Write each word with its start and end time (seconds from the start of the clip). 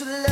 Well, 0.00 0.24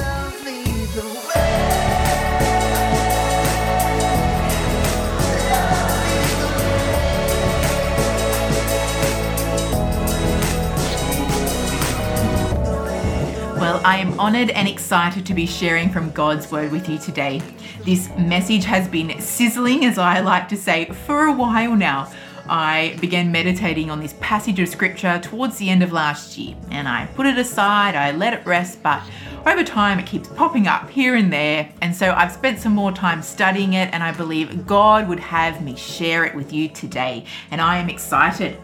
I 13.85 13.99
am 13.99 14.19
honoured 14.19 14.49
and 14.51 14.67
excited 14.67 15.27
to 15.27 15.35
be 15.35 15.45
sharing 15.45 15.91
from 15.91 16.13
God's 16.13 16.51
Word 16.51 16.73
with 16.73 16.89
you 16.89 16.97
today. 16.97 17.43
This 17.85 18.09
message 18.17 18.65
has 18.65 18.89
been 18.89 19.21
sizzling, 19.21 19.85
as 19.85 19.99
I 19.99 20.21
like 20.21 20.49
to 20.49 20.57
say, 20.57 20.87
for 20.87 21.27
a 21.27 21.33
while 21.33 21.77
now. 21.77 22.11
I 22.49 22.97
began 23.01 23.31
meditating 23.31 23.91
on 23.91 24.01
this 24.01 24.15
passage 24.21 24.59
of 24.61 24.69
scripture 24.69 25.21
towards 25.23 25.59
the 25.59 25.69
end 25.69 25.83
of 25.83 25.93
last 25.93 26.39
year, 26.39 26.57
and 26.71 26.89
I 26.89 27.07
put 27.15 27.27
it 27.27 27.37
aside, 27.37 27.95
I 27.95 28.13
let 28.13 28.33
it 28.33 28.47
rest, 28.47 28.83
but 28.83 29.03
over 29.47 29.63
time 29.63 29.99
it 29.99 30.07
keeps 30.07 30.29
popping 30.29 30.67
up 30.67 30.89
here 30.89 31.17
and 31.17 31.33
there, 31.33 31.71
and 31.83 31.95
so 31.95 32.13
I've 32.13 32.33
spent 32.33 32.59
some 32.59 32.73
more 32.73 32.93
time 32.93 33.23
studying 33.23 33.75
it, 33.75 33.91
and 33.93 34.03
I 34.03 34.13
believe 34.13 34.67
God 34.67 35.09
would 35.09 35.21
have 35.21 35.63
me 35.63 35.77
share 35.77 36.25
it 36.25 36.35
with 36.35 36.53
you 36.53 36.69
today, 36.69 37.25
and 37.51 37.61
I 37.61 37.79
am 37.79 37.91
excited. 37.91 38.57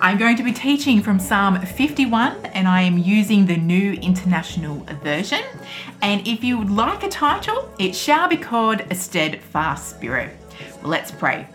I'm 0.00 0.18
going 0.18 0.36
to 0.36 0.42
be 0.42 0.52
teaching 0.52 1.02
from 1.02 1.18
Psalm 1.18 1.60
51 1.60 2.46
and 2.46 2.66
I 2.66 2.82
am 2.82 2.98
using 2.98 3.46
the 3.46 3.56
New 3.56 3.92
International 3.92 4.84
Version. 5.02 5.40
And 6.02 6.26
if 6.26 6.42
you 6.42 6.58
would 6.58 6.70
like 6.70 7.04
a 7.04 7.08
title, 7.08 7.72
it 7.78 7.94
shall 7.94 8.28
be 8.28 8.36
called 8.36 8.82
A 8.90 8.94
Steadfast 8.94 9.88
Spirit. 9.88 10.36
Well, 10.82 10.90
let's 10.90 11.12
pray. 11.12 11.46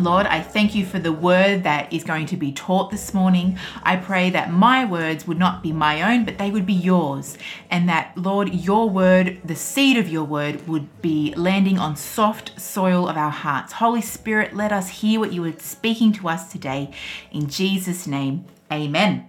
Lord, 0.00 0.24
I 0.26 0.40
thank 0.40 0.74
you 0.74 0.86
for 0.86 0.98
the 0.98 1.12
word 1.12 1.64
that 1.64 1.92
is 1.92 2.02
going 2.02 2.24
to 2.26 2.36
be 2.38 2.50
taught 2.50 2.90
this 2.90 3.12
morning. 3.12 3.58
I 3.82 3.96
pray 3.96 4.30
that 4.30 4.50
my 4.50 4.86
words 4.86 5.26
would 5.26 5.38
not 5.38 5.62
be 5.62 5.70
my 5.70 6.14
own, 6.14 6.24
but 6.24 6.38
they 6.38 6.50
would 6.50 6.64
be 6.64 6.72
yours. 6.72 7.36
And 7.70 7.90
that, 7.90 8.16
Lord, 8.16 8.54
your 8.54 8.88
word, 8.88 9.38
the 9.44 9.54
seed 9.54 9.98
of 9.98 10.08
your 10.08 10.24
word, 10.24 10.66
would 10.66 11.02
be 11.02 11.34
landing 11.36 11.78
on 11.78 11.96
soft 11.96 12.58
soil 12.58 13.06
of 13.06 13.18
our 13.18 13.30
hearts. 13.30 13.74
Holy 13.74 14.00
Spirit, 14.00 14.56
let 14.56 14.72
us 14.72 14.88
hear 14.88 15.20
what 15.20 15.34
you 15.34 15.44
are 15.44 15.58
speaking 15.58 16.10
to 16.14 16.28
us 16.28 16.50
today. 16.50 16.90
In 17.30 17.48
Jesus' 17.48 18.06
name, 18.06 18.46
amen. 18.72 19.28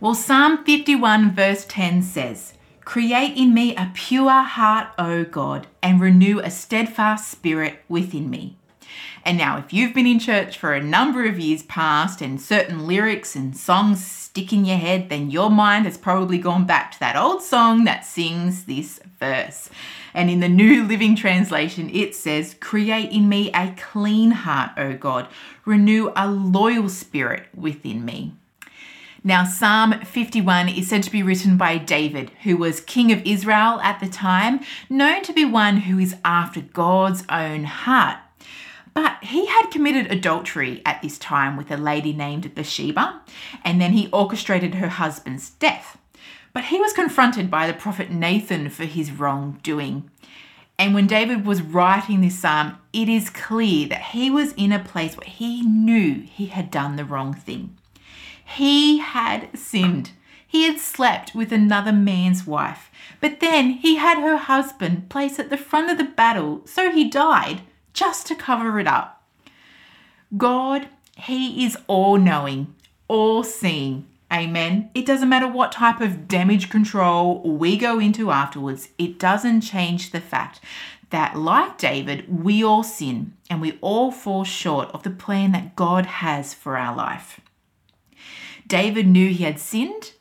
Well, 0.00 0.16
Psalm 0.16 0.64
51, 0.64 1.36
verse 1.36 1.64
10 1.66 2.02
says, 2.02 2.54
Create 2.84 3.36
in 3.36 3.54
me 3.54 3.76
a 3.76 3.92
pure 3.94 4.42
heart, 4.42 4.88
O 4.98 5.22
God, 5.22 5.68
and 5.82 6.00
renew 6.00 6.40
a 6.40 6.50
steadfast 6.50 7.30
spirit 7.30 7.84
within 7.88 8.28
me. 8.28 8.56
And 9.26 9.38
now, 9.38 9.58
if 9.58 9.72
you've 9.72 9.92
been 9.92 10.06
in 10.06 10.20
church 10.20 10.56
for 10.56 10.72
a 10.72 10.80
number 10.80 11.26
of 11.26 11.40
years 11.40 11.64
past 11.64 12.22
and 12.22 12.40
certain 12.40 12.86
lyrics 12.86 13.34
and 13.34 13.56
songs 13.56 14.04
stick 14.04 14.52
in 14.52 14.64
your 14.64 14.76
head, 14.76 15.08
then 15.08 15.32
your 15.32 15.50
mind 15.50 15.84
has 15.84 15.98
probably 15.98 16.38
gone 16.38 16.64
back 16.64 16.92
to 16.92 17.00
that 17.00 17.16
old 17.16 17.42
song 17.42 17.82
that 17.86 18.06
sings 18.06 18.66
this 18.66 19.00
verse. 19.18 19.68
And 20.14 20.30
in 20.30 20.38
the 20.38 20.48
New 20.48 20.84
Living 20.84 21.16
Translation, 21.16 21.90
it 21.92 22.14
says, 22.14 22.54
Create 22.60 23.10
in 23.10 23.28
me 23.28 23.50
a 23.52 23.74
clean 23.76 24.30
heart, 24.30 24.70
O 24.76 24.92
God, 24.92 25.26
renew 25.64 26.12
a 26.14 26.30
loyal 26.30 26.88
spirit 26.88 27.48
within 27.52 28.04
me. 28.04 28.32
Now, 29.24 29.42
Psalm 29.42 30.02
51 30.02 30.68
is 30.68 30.88
said 30.88 31.02
to 31.02 31.10
be 31.10 31.24
written 31.24 31.56
by 31.56 31.78
David, 31.78 32.30
who 32.44 32.56
was 32.56 32.80
king 32.80 33.10
of 33.10 33.26
Israel 33.26 33.80
at 33.80 33.98
the 33.98 34.06
time, 34.06 34.60
known 34.88 35.24
to 35.24 35.32
be 35.32 35.44
one 35.44 35.78
who 35.78 35.98
is 35.98 36.14
after 36.24 36.60
God's 36.60 37.24
own 37.28 37.64
heart. 37.64 38.18
But 38.96 39.22
he 39.22 39.44
had 39.44 39.70
committed 39.70 40.10
adultery 40.10 40.80
at 40.86 41.02
this 41.02 41.18
time 41.18 41.58
with 41.58 41.70
a 41.70 41.76
lady 41.76 42.14
named 42.14 42.54
Bathsheba, 42.54 43.20
and 43.62 43.78
then 43.78 43.92
he 43.92 44.08
orchestrated 44.10 44.76
her 44.76 44.88
husband's 44.88 45.50
death. 45.50 45.98
But 46.54 46.64
he 46.64 46.80
was 46.80 46.94
confronted 46.94 47.50
by 47.50 47.66
the 47.66 47.74
prophet 47.74 48.10
Nathan 48.10 48.70
for 48.70 48.86
his 48.86 49.12
wrongdoing. 49.12 50.10
And 50.78 50.94
when 50.94 51.06
David 51.06 51.44
was 51.44 51.60
writing 51.60 52.22
this 52.22 52.38
psalm, 52.38 52.78
it 52.94 53.10
is 53.10 53.28
clear 53.28 53.86
that 53.88 54.00
he 54.00 54.30
was 54.30 54.54
in 54.54 54.72
a 54.72 54.78
place 54.78 55.14
where 55.14 55.28
he 55.28 55.60
knew 55.60 56.22
he 56.22 56.46
had 56.46 56.70
done 56.70 56.96
the 56.96 57.04
wrong 57.04 57.34
thing. 57.34 57.76
He 58.42 58.96
had 58.96 59.50
sinned. 59.58 60.12
He 60.48 60.62
had 60.62 60.78
slept 60.78 61.34
with 61.34 61.52
another 61.52 61.92
man's 61.92 62.46
wife, 62.46 62.90
but 63.20 63.40
then 63.40 63.72
he 63.72 63.96
had 63.96 64.16
her 64.22 64.38
husband 64.38 65.10
placed 65.10 65.38
at 65.38 65.50
the 65.50 65.58
front 65.58 65.90
of 65.90 65.98
the 65.98 66.04
battle, 66.04 66.62
so 66.64 66.90
he 66.90 67.10
died 67.10 67.60
just 67.96 68.26
to 68.26 68.34
cover 68.34 68.78
it 68.78 68.86
up. 68.86 69.24
God, 70.36 70.88
He 71.16 71.64
is 71.64 71.76
all 71.86 72.18
knowing, 72.18 72.74
all 73.08 73.42
seeing. 73.42 74.06
Amen. 74.32 74.90
It 74.94 75.06
doesn't 75.06 75.28
matter 75.28 75.48
what 75.48 75.72
type 75.72 76.00
of 76.00 76.28
damage 76.28 76.68
control 76.68 77.40
we 77.40 77.76
go 77.76 77.98
into 77.98 78.30
afterwards, 78.30 78.90
it 78.98 79.18
doesn't 79.18 79.62
change 79.62 80.10
the 80.10 80.20
fact 80.20 80.60
that, 81.10 81.36
like 81.36 81.78
David, 81.78 82.42
we 82.44 82.62
all 82.62 82.82
sin 82.82 83.32
and 83.48 83.60
we 83.60 83.78
all 83.80 84.10
fall 84.10 84.44
short 84.44 84.90
of 84.90 85.02
the 85.02 85.10
plan 85.10 85.52
that 85.52 85.76
God 85.76 86.06
has 86.06 86.52
for 86.52 86.76
our 86.76 86.94
life. 86.94 87.40
David 88.66 89.06
knew 89.06 89.28
he 89.28 89.44
had 89.44 89.60
sinned, 89.60 90.12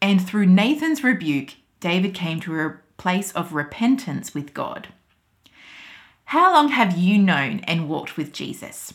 and 0.00 0.20
through 0.20 0.46
Nathan's 0.46 1.04
rebuke, 1.04 1.54
David 1.78 2.14
came 2.14 2.40
to 2.40 2.60
a 2.60 2.78
place 2.96 3.30
of 3.32 3.54
repentance 3.54 4.34
with 4.34 4.52
God. 4.52 4.88
How 6.32 6.50
long 6.50 6.68
have 6.68 6.96
you 6.96 7.18
known 7.18 7.60
and 7.64 7.90
walked 7.90 8.16
with 8.16 8.32
Jesus? 8.32 8.94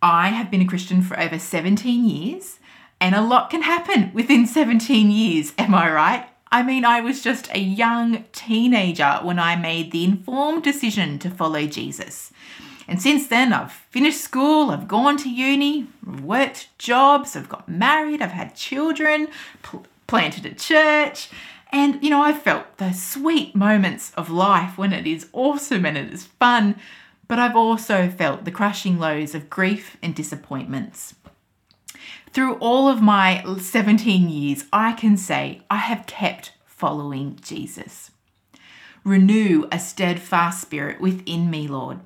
I 0.00 0.28
have 0.28 0.48
been 0.48 0.60
a 0.60 0.64
Christian 0.64 1.02
for 1.02 1.18
over 1.18 1.36
17 1.36 2.08
years, 2.08 2.60
and 3.00 3.16
a 3.16 3.20
lot 3.20 3.50
can 3.50 3.62
happen 3.62 4.12
within 4.14 4.46
17 4.46 5.10
years, 5.10 5.54
am 5.58 5.74
I 5.74 5.90
right? 5.90 6.28
I 6.52 6.62
mean, 6.62 6.84
I 6.84 7.00
was 7.00 7.20
just 7.20 7.52
a 7.52 7.58
young 7.58 8.26
teenager 8.30 9.18
when 9.24 9.40
I 9.40 9.56
made 9.56 9.90
the 9.90 10.04
informed 10.04 10.62
decision 10.62 11.18
to 11.18 11.30
follow 11.30 11.66
Jesus. 11.66 12.32
And 12.86 13.02
since 13.02 13.26
then, 13.26 13.52
I've 13.52 13.72
finished 13.72 14.20
school, 14.20 14.70
I've 14.70 14.86
gone 14.86 15.16
to 15.16 15.28
uni, 15.28 15.88
worked 16.06 16.68
jobs, 16.78 17.34
I've 17.34 17.48
got 17.48 17.68
married, 17.68 18.22
I've 18.22 18.30
had 18.30 18.54
children, 18.54 19.26
pl- 19.64 19.86
planted 20.06 20.46
a 20.46 20.54
church, 20.54 21.28
and, 21.72 22.02
you 22.02 22.10
know, 22.10 22.22
I've 22.22 22.42
felt 22.42 22.76
the 22.76 22.92
sweet 22.92 23.56
moments 23.56 24.12
of 24.14 24.28
life 24.28 24.76
when 24.76 24.92
it 24.92 25.06
is 25.06 25.28
awesome 25.32 25.86
and 25.86 25.96
it 25.96 26.12
is 26.12 26.26
fun, 26.26 26.76
but 27.26 27.38
I've 27.38 27.56
also 27.56 28.10
felt 28.10 28.44
the 28.44 28.50
crushing 28.50 28.98
lows 28.98 29.34
of 29.34 29.48
grief 29.48 29.96
and 30.02 30.14
disappointments. 30.14 31.14
Through 32.32 32.54
all 32.56 32.88
of 32.88 33.02
my 33.02 33.42
17 33.58 34.28
years, 34.28 34.64
I 34.72 34.92
can 34.92 35.16
say 35.16 35.62
I 35.70 35.76
have 35.76 36.06
kept 36.06 36.52
following 36.66 37.38
Jesus. 37.42 38.10
Renew 39.04 39.66
a 39.72 39.78
steadfast 39.78 40.60
spirit 40.60 41.00
within 41.00 41.50
me, 41.50 41.66
Lord. 41.66 42.00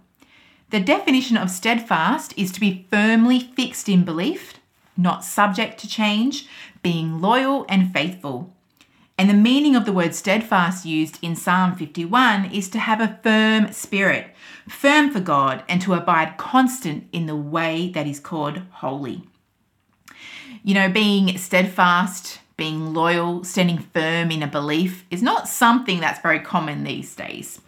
The 0.70 0.80
definition 0.80 1.36
of 1.36 1.50
steadfast 1.50 2.34
is 2.36 2.50
to 2.52 2.60
be 2.60 2.86
firmly 2.90 3.38
fixed 3.38 3.88
in 3.88 4.04
belief, 4.04 4.54
not 4.96 5.24
subject 5.24 5.78
to 5.80 5.88
change, 5.88 6.48
being 6.82 7.20
loyal 7.20 7.66
and 7.68 7.92
faithful. 7.92 8.55
And 9.18 9.30
the 9.30 9.34
meaning 9.34 9.74
of 9.74 9.86
the 9.86 9.92
word 9.94 10.14
steadfast 10.14 10.84
used 10.84 11.18
in 11.22 11.36
Psalm 11.36 11.74
51 11.74 12.50
is 12.52 12.68
to 12.68 12.78
have 12.78 13.00
a 13.00 13.18
firm 13.22 13.72
spirit, 13.72 14.28
firm 14.68 15.10
for 15.10 15.20
God, 15.20 15.64
and 15.68 15.80
to 15.82 15.94
abide 15.94 16.36
constant 16.36 17.08
in 17.12 17.24
the 17.24 17.36
way 17.36 17.90
that 17.94 18.06
is 18.06 18.20
called 18.20 18.58
holy. 18.72 19.22
You 20.62 20.74
know, 20.74 20.90
being 20.90 21.38
steadfast, 21.38 22.40
being 22.58 22.92
loyal, 22.92 23.42
standing 23.42 23.78
firm 23.78 24.30
in 24.30 24.42
a 24.42 24.46
belief 24.46 25.06
is 25.10 25.22
not 25.22 25.48
something 25.48 26.00
that's 26.00 26.20
very 26.20 26.40
common 26.40 26.84
these 26.84 27.14
days. 27.14 27.60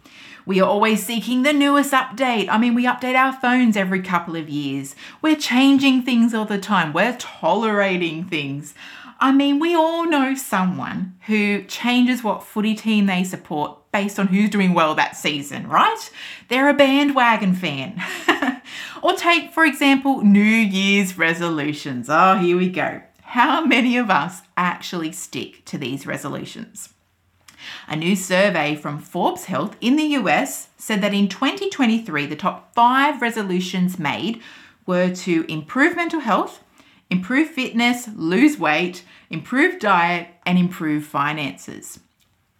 We 0.45 0.61
are 0.61 0.69
always 0.69 1.05
seeking 1.05 1.43
the 1.43 1.53
newest 1.53 1.93
update. 1.93 2.49
I 2.49 2.57
mean, 2.57 2.75
we 2.75 2.87
update 2.87 3.15
our 3.15 3.35
phones 3.35 3.77
every 3.77 4.01
couple 4.01 4.35
of 4.35 4.49
years. 4.49 4.97
We're 5.21 5.37
changing 5.37 6.03
things 6.03 6.33
all 6.33 6.47
the 6.47 6.59
time. 6.59 6.95
We're 6.95 7.17
tolerating 7.19 8.25
things. 8.25 8.75
I 9.21 9.33
mean, 9.33 9.59
we 9.59 9.75
all 9.75 10.07
know 10.07 10.35
someone 10.35 11.17
who 11.27 11.63
changes 11.65 12.23
what 12.23 12.45
footy 12.45 12.75
team 12.75 13.07
they 13.07 13.25
support 13.25 13.91
based 13.91 14.19
on 14.19 14.29
who's 14.29 14.51
doing 14.51 14.75
well 14.75 14.95
that 14.95 15.17
season, 15.17 15.69
right? 15.69 16.11
They're 16.49 16.69
a 16.69 16.75
bandwagon 16.75 17.55
fan. 17.55 18.01
or 19.03 19.15
take, 19.15 19.53
for 19.53 19.65
example, 19.65 20.23
New 20.23 20.41
Year's 20.41 21.19
resolutions. 21.19 22.07
Oh, 22.09 22.37
here 22.37 22.57
we 22.57 22.69
go. 22.69 23.03
How 23.23 23.65
many 23.65 23.97
of 23.97 24.09
us 24.09 24.43
actually 24.57 25.13
stick 25.13 25.65
to 25.67 25.79
these 25.79 26.07
resolutions? 26.07 26.91
A 27.89 27.97
new 27.97 28.15
survey 28.15 28.77
from 28.77 28.99
Forbes 28.99 29.47
Health 29.47 29.77
in 29.81 29.97
the 29.97 30.15
US 30.19 30.69
said 30.77 31.03
that 31.03 31.13
in 31.13 31.29
2023, 31.29 32.27
the 32.27 32.37
top 32.37 32.75
five 32.75 33.21
resolutions 33.21 33.99
made 33.99 34.41
were 34.87 35.11
to 35.11 35.45
improve 35.49 35.97
mental 35.97 36.21
health, 36.21 36.63
improve 37.11 37.49
fitness, 37.49 38.09
lose 38.15 38.59
weight, 38.59 39.05
improve 39.31 39.79
diet, 39.79 40.29
and 40.45 40.59
improve 40.59 41.05
finances. 41.05 42.01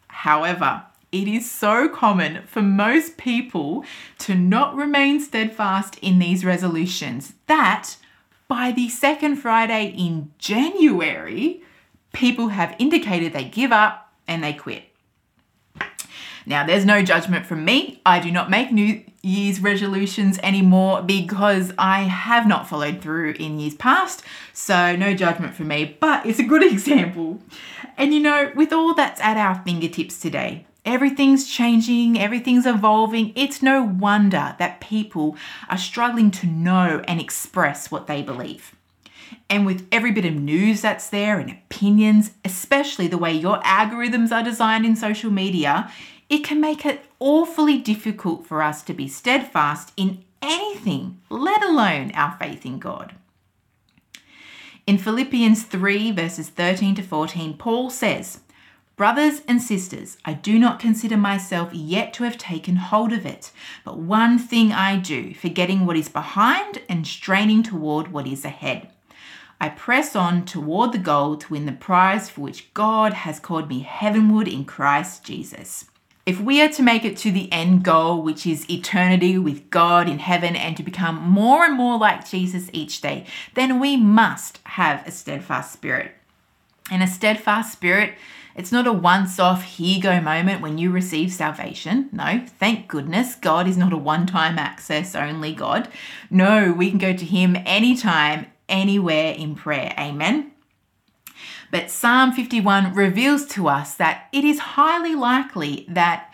However, 0.09 0.85
it 1.11 1.27
is 1.27 1.51
so 1.51 1.89
common 1.89 2.43
for 2.47 2.61
most 2.61 3.17
people 3.17 3.85
to 4.19 4.35
not 4.35 4.75
remain 4.75 5.21
steadfast 5.21 5.99
in 6.03 6.19
these 6.19 6.45
resolutions 6.45 7.35
that 7.47 7.97
by 8.47 8.73
the 8.73 8.89
second 8.89 9.37
Friday 9.37 9.95
in 9.97 10.33
January, 10.39 11.63
people 12.13 12.49
have 12.49 12.75
indicated 12.79 13.33
they 13.33 13.45
give 13.45 13.73
up 13.73 14.13
and 14.27 14.43
they 14.43 14.53
quit. 14.53 14.85
Now, 16.45 16.67
there's 16.67 16.87
no 16.87 17.03
judgment 17.03 17.45
from 17.45 17.65
me. 17.65 18.01
I 18.07 18.21
do 18.21 18.31
not 18.31 18.51
make 18.51 18.73
New 18.73 19.05
Year's 19.23 19.61
resolutions 19.61 20.39
anymore 20.43 21.03
because 21.03 21.73
I 21.77 22.03
have 22.03 22.47
not 22.47 22.69
followed 22.69 23.01
through 23.01 23.33
in 23.33 23.59
years 23.59 23.75
past. 23.75 24.23
So, 24.53 24.97
no 24.97 25.15
judgment 25.15 25.55
for 25.55 25.65
me, 25.65 25.97
but 26.01 26.25
it's 26.25 26.39
a 26.39 26.45
good 26.45 26.63
example. 26.73 27.41
And 27.97 28.15
you 28.15 28.21
know, 28.21 28.53
with 28.55 28.73
all 28.73 28.95
that's 28.95 29.21
at 29.21 29.37
our 29.37 29.63
fingertips 29.65 30.21
today, 30.21 30.67
Everything's 30.85 31.47
changing, 31.47 32.19
everything's 32.19 32.65
evolving. 32.65 33.35
It's 33.37 33.63
no 33.63 33.83
wonder 33.83 34.57
that 34.59 34.81
people 34.81 35.37
are 35.69 35.77
struggling 35.77 36.31
to 36.31 36.47
know 36.47 37.03
and 37.07 37.21
express 37.21 37.91
what 37.91 38.07
they 38.07 38.23
believe. 38.23 38.75
And 39.51 39.67
with 39.67 39.87
every 39.93 40.13
bit 40.13 40.25
of 40.25 40.35
news 40.35 40.81
that's 40.81 41.11
there 41.11 41.39
and 41.39 41.51
opinions, 41.51 42.33
especially 42.43 43.07
the 43.07 43.19
way 43.19 43.35
your 43.35 43.61
algorithms 43.61 44.33
are 44.33 44.43
designed 44.43 44.87
in 44.87 44.97
social 44.97 45.31
media, 45.31 45.93
it 46.31 46.45
can 46.45 46.59
make 46.59 46.87
it 46.87 47.05
awfully 47.21 47.79
difficult 47.79 48.47
for 48.47 48.63
us 48.63 48.83
to 48.83 48.95
be 48.95 49.09
steadfast 49.09 49.93
in 49.97 50.25
anything, 50.41 51.21
let 51.29 51.63
alone 51.63 52.11
our 52.13 52.37
faith 52.39 52.65
in 52.65 52.79
God. 52.79 53.15
In 54.87 54.99
Philippians 54.99 55.65
3, 55.65 56.13
verses 56.13 56.49
13 56.49 56.95
to 56.95 57.03
14, 57.03 57.57
Paul 57.59 57.91
says, 57.91 58.41
Brothers 58.97 59.43
and 59.47 59.63
sisters, 59.63 60.17
I 60.25 60.33
do 60.33 60.59
not 60.59 60.81
consider 60.81 61.17
myself 61.17 61.73
yet 61.73 62.13
to 62.15 62.25
have 62.25 62.37
taken 62.37 62.77
hold 62.77 63.13
of 63.13 63.25
it, 63.25 63.53
but 63.85 63.99
one 63.99 64.39
thing 64.39 64.73
I 64.73 64.97
do, 64.97 65.35
forgetting 65.35 65.87
what 65.87 65.97
is 65.97 66.09
behind 66.09 66.83
and 66.89 67.07
straining 67.07 67.63
toward 67.63 68.09
what 68.09 68.27
is 68.27 68.45
ahead. 68.45 68.89
I 69.61 69.69
press 69.69 70.17
on 70.17 70.45
toward 70.45 70.93
the 70.93 70.99
goal 70.99 71.37
to 71.37 71.53
win 71.53 71.67
the 71.67 71.73
prize 71.73 72.31
for 72.31 72.41
which 72.41 72.73
God 72.75 73.13
has 73.13 73.39
called 73.39 73.69
me 73.69 73.81
heavenward 73.81 74.49
in 74.49 74.65
Christ 74.65 75.25
Jesus. 75.25 75.85
If 76.29 76.43
we 76.43 76.61
are 76.61 76.69
to 76.69 76.83
make 76.83 77.07
it 77.07 77.17
to 77.19 77.33
the 77.33 77.51
end 77.51 77.85
goal, 77.85 78.21
which 78.21 78.47
is 78.47 78.69
eternity 78.69 79.39
with 79.39 79.71
God 79.71 80.11
in 80.11 80.19
heaven 80.19 80.55
and 80.57 80.77
to 80.77 80.83
become 80.83 81.17
more 81.27 81.65
and 81.65 81.75
more 81.75 81.99
like 81.99 82.29
Jesus 82.29 82.69
each 82.71 83.01
day, 83.01 83.25
then 83.55 83.81
we 83.81 83.97
must 83.97 84.61
have 84.65 85.07
a 85.07 85.11
steadfast 85.11 85.73
spirit. 85.73 86.15
And 86.91 87.03
a 87.03 87.07
steadfast 87.07 87.73
spirit 87.73 88.13
it's 88.55 88.73
not 88.73 88.87
a 88.87 88.93
once 88.93 89.39
off, 89.39 89.63
here 89.63 90.03
go 90.03 90.21
moment 90.21 90.61
when 90.61 90.77
you 90.77 90.91
receive 90.91 91.33
salvation. 91.33 92.11
No, 92.13 92.45
thank 92.59 92.89
goodness, 92.89 93.35
God 93.35 93.67
is 93.67 93.79
not 93.79 93.95
a 93.95 93.97
one 93.97 94.27
time 94.27 94.59
access 94.59 95.15
only 95.15 95.55
God. 95.55 95.89
No, 96.29 96.75
we 96.77 96.91
can 96.91 96.99
go 96.99 97.15
to 97.15 97.25
Him 97.25 97.57
anytime, 97.65 98.49
anywhere 98.69 99.33
in 99.33 99.55
prayer. 99.55 99.95
Amen. 99.97 100.51
But 101.71 101.91
Psalm 101.91 102.33
51 102.33 102.95
reveals 102.95 103.47
to 103.49 103.69
us 103.69 103.95
that 103.95 104.29
it 104.33 104.45
is 104.45 104.59
highly 104.59 105.15
likely 105.15 105.85
that 105.89 106.33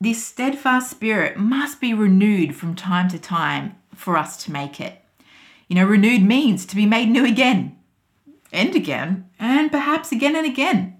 this 0.00 0.24
steadfast 0.26 0.90
spirit 0.90 1.36
must 1.36 1.80
be 1.80 1.94
renewed 1.94 2.56
from 2.56 2.74
time 2.74 3.08
to 3.10 3.18
time 3.18 3.76
for 3.94 4.16
us 4.16 4.42
to 4.44 4.52
make 4.52 4.80
it. 4.80 5.04
You 5.68 5.76
know, 5.76 5.84
renewed 5.84 6.22
means 6.22 6.66
to 6.66 6.76
be 6.76 6.86
made 6.86 7.10
new 7.10 7.24
again 7.24 7.76
and 8.52 8.74
again, 8.74 9.28
and 9.38 9.70
perhaps 9.70 10.10
again 10.10 10.34
and 10.34 10.46
again. 10.46 10.96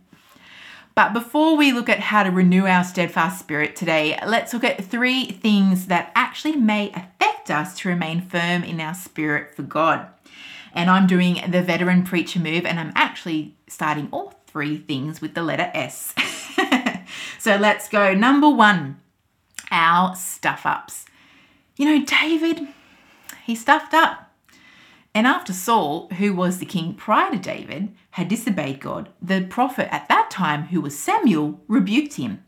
But 0.94 1.12
before 1.12 1.56
we 1.56 1.73
look 1.73 1.88
at 1.88 1.99
how 1.99 2.23
to 2.23 2.31
renew 2.31 2.67
our 2.67 2.85
steadfast 2.85 3.38
spirit 3.38 3.75
today, 3.75 4.19
let's 4.26 4.52
look 4.52 4.64
at 4.64 4.85
three 4.85 5.25
things 5.25 5.87
that 5.87 6.12
actually 6.14 6.56
may 6.56 6.91
affect 6.91 7.50
us 7.50 7.76
to 7.79 7.88
remain 7.88 8.20
firm 8.20 8.62
in 8.62 8.81
our 8.81 8.94
spirit 8.94 9.55
for 9.55 9.62
God. 9.62 10.06
And 10.73 10.91
I'm 10.91 11.07
doing 11.07 11.41
the 11.51 11.63
veteran 11.63 12.05
preacher 12.05 12.39
move, 12.39 12.65
and 12.65 12.79
I'm 12.79 12.93
actually 12.95 13.57
starting 13.67 14.09
all 14.13 14.35
three 14.47 14.79
things 14.79 15.21
with 15.21 15.35
the 15.35 15.43
letter 15.43 15.71
S. 15.75 16.15
so 17.39 17.57
let's 17.57 17.89
go. 17.89 18.15
Number 18.15 18.49
one, 18.49 19.01
our 19.71 20.15
stuff 20.17 20.67
ups. 20.67 21.07
You 21.77 21.87
know, 21.87 22.05
David, 22.05 22.69
he 23.45 23.55
stuffed 23.55 23.95
up. 23.95 24.31
And 25.15 25.27
after 25.27 25.53
Saul, 25.53 26.09
who 26.19 26.35
was 26.35 26.59
the 26.59 26.67
king 26.67 26.95
prior 26.95 27.31
to 27.33 27.39
David, 27.39 27.95
had 28.13 28.29
disobeyed 28.29 28.81
God, 28.81 29.09
the 29.21 29.43
prophet 29.43 29.93
at 29.93 30.09
that 30.09 30.31
time, 30.31 30.65
who 30.65 30.81
was 30.81 30.99
Samuel, 30.99 31.61
rebuked 31.67 32.15
him. 32.15 32.45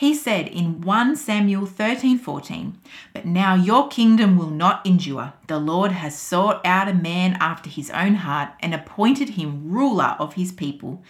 He 0.00 0.14
said 0.14 0.48
in 0.48 0.80
1 0.80 1.16
Samuel 1.16 1.66
13 1.66 2.18
14, 2.18 2.78
But 3.12 3.26
now 3.26 3.54
your 3.54 3.86
kingdom 3.88 4.38
will 4.38 4.48
not 4.48 4.86
endure. 4.86 5.34
The 5.46 5.58
Lord 5.58 5.92
has 5.92 6.18
sought 6.18 6.64
out 6.64 6.88
a 6.88 6.94
man 6.94 7.36
after 7.38 7.68
his 7.68 7.90
own 7.90 8.14
heart 8.14 8.48
and 8.60 8.72
appointed 8.72 9.30
him 9.30 9.70
ruler 9.70 10.16
of 10.18 10.32
his 10.32 10.52
people, 10.52 11.02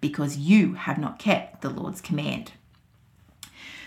because 0.00 0.36
you 0.36 0.74
have 0.74 0.96
not 0.96 1.18
kept 1.18 1.60
the 1.60 1.70
Lord's 1.70 2.00
command. 2.00 2.52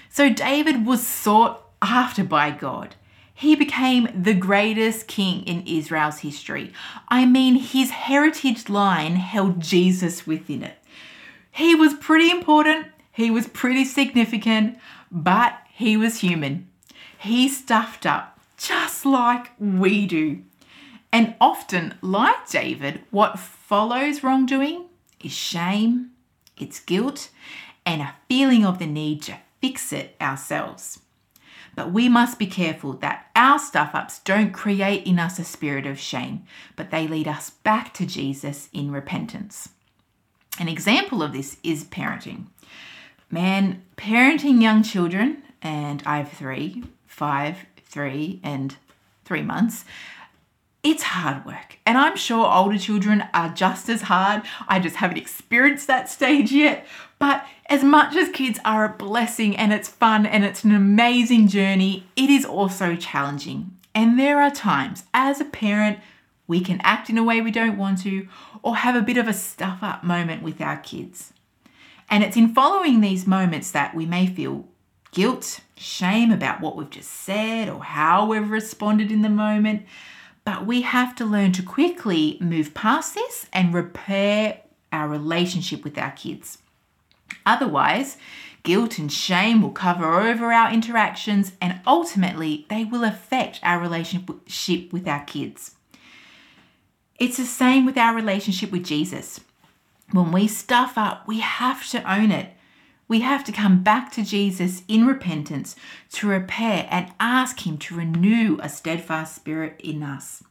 So 0.10 0.30
David 0.30 0.86
was 0.86 1.08
sought 1.08 1.66
after 1.82 2.26
by 2.26 2.52
God 2.52 2.96
he 3.34 3.56
became 3.56 4.10
the 4.14 4.34
greatest 4.34 5.08
king 5.08 5.44
in 5.44 5.66
Israel's 5.66 6.20
history. 6.20 6.74
I 7.08 7.26
mean, 7.26 7.56
his 7.56 7.92
heritage 7.92 8.68
line 8.68 9.16
held 9.16 9.62
Jesus 9.62 10.28
within 10.28 10.64
it. 10.64 10.76
He 11.50 11.74
was 11.74 11.94
pretty 11.94 12.30
important, 12.30 12.88
he 13.20 13.30
was 13.30 13.48
pretty 13.48 13.84
significant, 13.84 14.78
but 15.12 15.60
he 15.74 15.98
was 15.98 16.22
human. 16.22 16.70
He 17.18 17.50
stuffed 17.50 18.06
up 18.06 18.40
just 18.58 19.06
like 19.06 19.52
we 19.60 20.06
do. 20.06 20.44
And 21.12 21.36
often, 21.42 21.96
like 22.02 22.48
David, 22.50 23.02
what 23.12 23.38
follows 23.38 24.24
wrongdoing 24.24 24.86
is 25.22 25.34
shame, 25.34 26.12
it's 26.58 26.80
guilt, 26.80 27.30
and 27.86 28.02
a 28.02 28.16
feeling 28.30 28.66
of 28.66 28.80
the 28.80 28.86
need 28.86 29.22
to 29.24 29.38
fix 29.60 29.92
it 29.92 30.16
ourselves. 30.22 31.00
But 31.76 31.92
we 31.92 32.08
must 32.08 32.40
be 32.40 32.48
careful 32.48 32.94
that 32.94 33.28
our 33.36 33.60
stuff 33.60 33.94
ups 33.94 34.20
don't 34.20 34.54
create 34.54 35.06
in 35.06 35.20
us 35.20 35.40
a 35.40 35.44
spirit 35.44 35.86
of 35.86 36.00
shame, 36.00 36.44
but 36.78 36.90
they 36.90 37.06
lead 37.06 37.28
us 37.28 37.50
back 37.50 37.94
to 37.96 38.06
Jesus 38.06 38.70
in 38.72 38.92
repentance. 38.92 39.70
An 40.58 40.68
example 40.68 41.24
of 41.24 41.34
this 41.34 41.58
is 41.64 41.86
parenting. 41.86 42.48
Man, 43.32 43.84
parenting 43.96 44.62
young 44.62 44.82
children, 44.82 45.44
and 45.62 46.02
I 46.06 46.18
have 46.18 46.32
three, 46.32 46.84
five, 47.06 47.58
three, 47.86 48.40
and 48.44 48.76
three 49.24 49.44
months, 49.44 49.86
it's 50.82 51.04
hard 51.04 51.46
work. 51.46 51.78
And 51.86 51.98
I'm 51.98 52.16
sure 52.16 52.52
older 52.52 52.78
children 52.78 53.26
are 53.34 53.50
just 53.50 53.90
as 53.90 54.04
hard. 54.04 54.44
I 54.68 54.80
just 54.80 54.96
haven't 54.96 55.18
experienced 55.18 55.88
that 55.88 56.10
stage 56.10 56.52
yet. 56.52 56.88
But 57.20 57.46
as 57.68 57.84
much 57.84 58.16
as 58.16 58.30
kids 58.30 58.60
are 58.64 58.86
a 58.86 58.98
blessing 58.98 59.56
and 59.58 59.74
it's 59.74 59.90
fun 59.90 60.26
and 60.26 60.46
it's 60.46 60.64
an 60.64 60.74
amazing 60.74 61.50
journey, 61.50 62.06
it 62.16 62.30
is 62.30 62.46
also 62.46 62.96
challenging. 62.96 63.78
And 63.94 64.18
there 64.18 64.42
are 64.42 64.50
times 64.50 65.04
as 65.14 65.42
a 65.42 65.46
parent, 65.46 66.00
we 66.48 66.62
can 66.62 66.80
act 66.82 67.10
in 67.10 67.18
a 67.18 67.24
way 67.24 67.42
we 67.42 67.52
don't 67.52 67.78
want 67.78 68.02
to 68.04 68.28
or 68.64 68.78
have 68.78 68.96
a 68.96 69.02
bit 69.02 69.18
of 69.18 69.28
a 69.28 69.34
stuff 69.34 69.80
up 69.82 70.04
moment 70.04 70.42
with 70.42 70.62
our 70.62 70.78
kids. 70.78 71.34
And 72.10 72.24
it's 72.24 72.38
in 72.38 72.54
following 72.54 73.02
these 73.02 73.28
moments 73.28 73.72
that 73.72 73.94
we 73.94 74.06
may 74.06 74.28
feel 74.28 74.68
guilt, 75.12 75.62
shame 75.76 76.32
about 76.32 76.62
what 76.62 76.76
we've 76.76 76.90
just 76.90 77.12
said 77.12 77.70
or 77.70 77.84
how 77.84 78.26
we've 78.26 78.50
responded 78.50 79.12
in 79.12 79.22
the 79.22 79.30
moment. 79.30 79.86
But 80.44 80.66
we 80.66 80.82
have 80.82 81.16
to 81.16 81.26
learn 81.26 81.52
to 81.54 81.64
quickly 81.64 82.38
move 82.42 82.74
past 82.74 83.14
this 83.14 83.46
and 83.54 83.74
repair 83.74 84.62
our 84.92 85.08
relationship 85.08 85.84
with 85.84 85.98
our 85.98 86.12
kids. 86.12 86.58
Otherwise, 87.46 88.18
guilt 88.64 88.98
and 88.98 89.12
shame 89.12 89.62
will 89.62 89.72
cover 89.72 90.20
over 90.20 90.52
our 90.52 90.72
interactions 90.74 91.54
and 91.62 91.80
ultimately 91.86 92.66
they 92.70 92.84
will 92.84 93.04
affect 93.04 93.60
our 93.64 93.80
relationship 93.80 94.92
with 94.92 95.08
our 95.08 95.24
kids. 95.26 95.76
It's 97.20 97.38
the 97.38 97.46
same 97.46 97.86
with 97.86 97.98
our 97.98 98.16
relationship 98.16 98.72
with 98.72 98.86
Jesus. 98.86 99.42
When 100.12 100.32
we 100.32 100.48
stuff 100.48 100.98
up, 100.98 101.28
we 101.28 101.40
have 101.40 101.88
to 101.90 102.12
own 102.12 102.32
it. 102.32 102.56
We 103.08 103.22
have 103.22 103.44
to 103.46 103.52
come 103.52 103.84
back 103.84 104.12
to 104.14 104.24
Jesus 104.24 104.84
in 104.88 105.06
repentance 105.06 105.76
to 106.14 106.28
repair 106.28 106.88
and 106.90 107.12
ask 107.20 107.66
Him 107.66 107.78
to 107.80 107.96
renew 107.96 108.58
a 108.62 108.70
steadfast 108.70 109.36
spirit 109.36 109.80
in 109.84 110.02
us. 110.02 110.44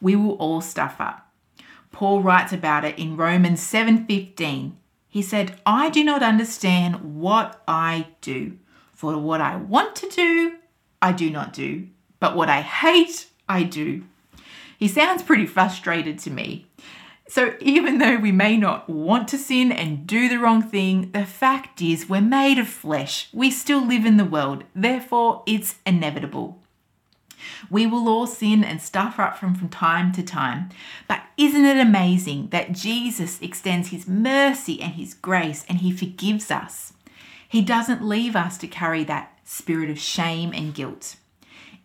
We 0.00 0.14
will 0.14 0.32
all 0.34 0.60
stuff 0.60 0.96
up. 1.00 1.32
Paul 1.90 2.22
writes 2.22 2.52
about 2.52 2.84
it 2.84 2.98
in 2.98 3.16
Romans 3.16 3.60
7:15. 3.60 4.76
He 5.08 5.22
said, 5.22 5.58
"I 5.64 5.88
do 5.88 6.04
not 6.04 6.22
understand 6.22 7.16
what 7.20 7.62
I 7.66 8.08
do, 8.20 8.58
for 8.92 9.16
what 9.18 9.40
I 9.40 9.56
want 9.56 9.96
to 9.96 10.10
do, 10.10 10.56
I 11.00 11.12
do 11.12 11.30
not 11.30 11.52
do, 11.52 11.88
but 12.20 12.36
what 12.36 12.48
I 12.48 12.60
hate, 12.60 13.28
I 13.48 13.62
do." 13.62 14.04
He 14.78 14.88
sounds 14.88 15.22
pretty 15.22 15.46
frustrated 15.46 16.18
to 16.20 16.30
me. 16.30 16.66
So, 17.28 17.54
even 17.60 17.98
though 17.98 18.16
we 18.16 18.30
may 18.30 18.56
not 18.56 18.88
want 18.88 19.26
to 19.28 19.38
sin 19.38 19.72
and 19.72 20.06
do 20.06 20.28
the 20.28 20.38
wrong 20.38 20.62
thing, 20.62 21.10
the 21.10 21.26
fact 21.26 21.82
is 21.82 22.08
we're 22.08 22.20
made 22.20 22.58
of 22.58 22.68
flesh. 22.68 23.28
We 23.32 23.50
still 23.50 23.84
live 23.84 24.06
in 24.06 24.16
the 24.16 24.24
world, 24.24 24.62
therefore, 24.74 25.42
it's 25.44 25.76
inevitable. 25.84 26.60
We 27.68 27.86
will 27.86 28.08
all 28.08 28.26
sin 28.26 28.62
and 28.62 28.80
stuff 28.80 29.18
up 29.18 29.38
from, 29.38 29.54
from 29.54 29.68
time 29.68 30.12
to 30.12 30.22
time. 30.22 30.70
But 31.08 31.22
isn't 31.36 31.64
it 31.64 31.78
amazing 31.78 32.48
that 32.48 32.72
Jesus 32.72 33.40
extends 33.42 33.88
his 33.88 34.06
mercy 34.06 34.80
and 34.80 34.94
his 34.94 35.14
grace 35.14 35.64
and 35.68 35.78
he 35.78 35.92
forgives 35.92 36.50
us? 36.50 36.92
He 37.48 37.62
doesn't 37.62 38.04
leave 38.04 38.36
us 38.36 38.58
to 38.58 38.68
carry 38.68 39.04
that 39.04 39.38
spirit 39.44 39.90
of 39.90 39.98
shame 39.98 40.52
and 40.52 40.74
guilt. 40.74 41.16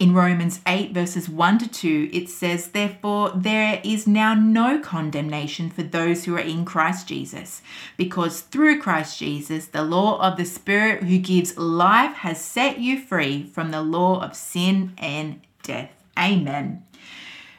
In 0.02 0.16
Romans 0.16 0.62
8, 0.66 0.94
verses 0.94 1.30
1 1.30 1.60
to 1.60 1.68
2, 1.70 2.10
it 2.12 2.28
says, 2.28 2.70
Therefore, 2.70 3.32
there 3.36 3.80
is 3.84 4.08
now 4.08 4.34
no 4.34 4.80
condemnation 4.80 5.70
for 5.70 5.84
those 5.84 6.26
who 6.26 6.34
are 6.34 6.40
in 6.40 6.66
Christ 6.66 7.08
Jesus, 7.08 7.62
because 7.98 8.42
through 8.42 8.82
Christ 8.82 9.20
Jesus, 9.20 9.68
the 9.68 9.84
law 9.84 10.20
of 10.20 10.38
the 10.38 10.46
Spirit 10.46 11.04
who 11.04 11.20
gives 11.20 11.56
life 11.56 12.16
has 12.16 12.44
set 12.44 12.80
you 12.80 13.00
free 13.00 13.44
from 13.44 13.70
the 13.70 13.84
law 13.84 14.24
of 14.24 14.36
sin 14.36 14.94
and 14.98 15.40
death. 15.62 15.92
Amen. 16.18 16.84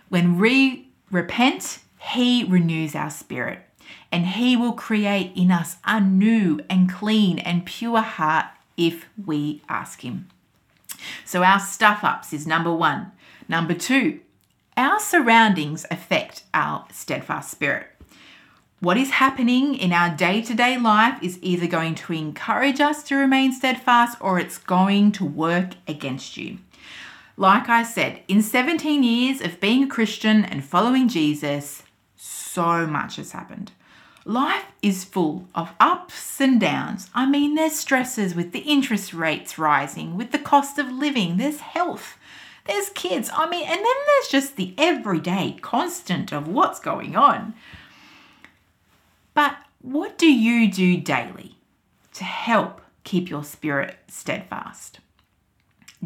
When 0.08 0.36
we 0.36 0.88
repent, 1.12 1.78
He 2.00 2.42
renews 2.42 2.96
our 2.96 3.10
spirit, 3.10 3.60
and 4.10 4.26
He 4.26 4.56
will 4.56 4.72
create 4.72 5.30
in 5.36 5.52
us 5.52 5.76
a 5.84 6.00
new 6.00 6.58
and 6.68 6.92
clean 6.92 7.38
and 7.38 7.64
pure 7.64 8.00
heart 8.00 8.46
if 8.76 9.06
we 9.24 9.62
ask 9.68 10.00
Him. 10.00 10.26
So, 11.32 11.42
our 11.42 11.60
stuff 11.60 12.04
ups 12.04 12.34
is 12.34 12.46
number 12.46 12.70
one. 12.70 13.10
Number 13.48 13.72
two, 13.72 14.20
our 14.76 15.00
surroundings 15.00 15.86
affect 15.90 16.42
our 16.52 16.84
steadfast 16.92 17.50
spirit. 17.50 17.86
What 18.80 18.98
is 18.98 19.12
happening 19.12 19.74
in 19.74 19.94
our 19.94 20.14
day 20.14 20.42
to 20.42 20.52
day 20.52 20.76
life 20.76 21.22
is 21.22 21.38
either 21.40 21.66
going 21.66 21.94
to 21.94 22.12
encourage 22.12 22.82
us 22.82 23.02
to 23.04 23.16
remain 23.16 23.50
steadfast 23.50 24.18
or 24.20 24.38
it's 24.38 24.58
going 24.58 25.10
to 25.12 25.24
work 25.24 25.70
against 25.88 26.36
you. 26.36 26.58
Like 27.38 27.66
I 27.66 27.82
said, 27.82 28.20
in 28.28 28.42
17 28.42 29.02
years 29.02 29.40
of 29.40 29.58
being 29.58 29.84
a 29.84 29.88
Christian 29.88 30.44
and 30.44 30.62
following 30.62 31.08
Jesus, 31.08 31.82
so 32.14 32.86
much 32.86 33.16
has 33.16 33.32
happened. 33.32 33.72
Life 34.24 34.66
is 34.82 35.04
full 35.04 35.48
of 35.54 35.72
ups 35.80 36.40
and 36.40 36.60
downs. 36.60 37.10
I 37.14 37.26
mean, 37.26 37.54
there's 37.54 37.74
stresses 37.74 38.34
with 38.34 38.52
the 38.52 38.60
interest 38.60 39.12
rates 39.12 39.58
rising, 39.58 40.16
with 40.16 40.30
the 40.30 40.38
cost 40.38 40.78
of 40.78 40.90
living, 40.90 41.38
there's 41.38 41.60
health, 41.60 42.16
there's 42.66 42.90
kids. 42.90 43.30
I 43.34 43.48
mean, 43.48 43.66
and 43.66 43.78
then 43.78 43.84
there's 44.06 44.28
just 44.28 44.56
the 44.56 44.74
everyday 44.78 45.58
constant 45.60 46.32
of 46.32 46.46
what's 46.46 46.78
going 46.78 47.16
on. 47.16 47.54
But 49.34 49.56
what 49.80 50.18
do 50.18 50.32
you 50.32 50.70
do 50.70 50.96
daily 50.98 51.56
to 52.14 52.24
help 52.24 52.80
keep 53.02 53.28
your 53.28 53.42
spirit 53.42 53.96
steadfast? 54.06 55.00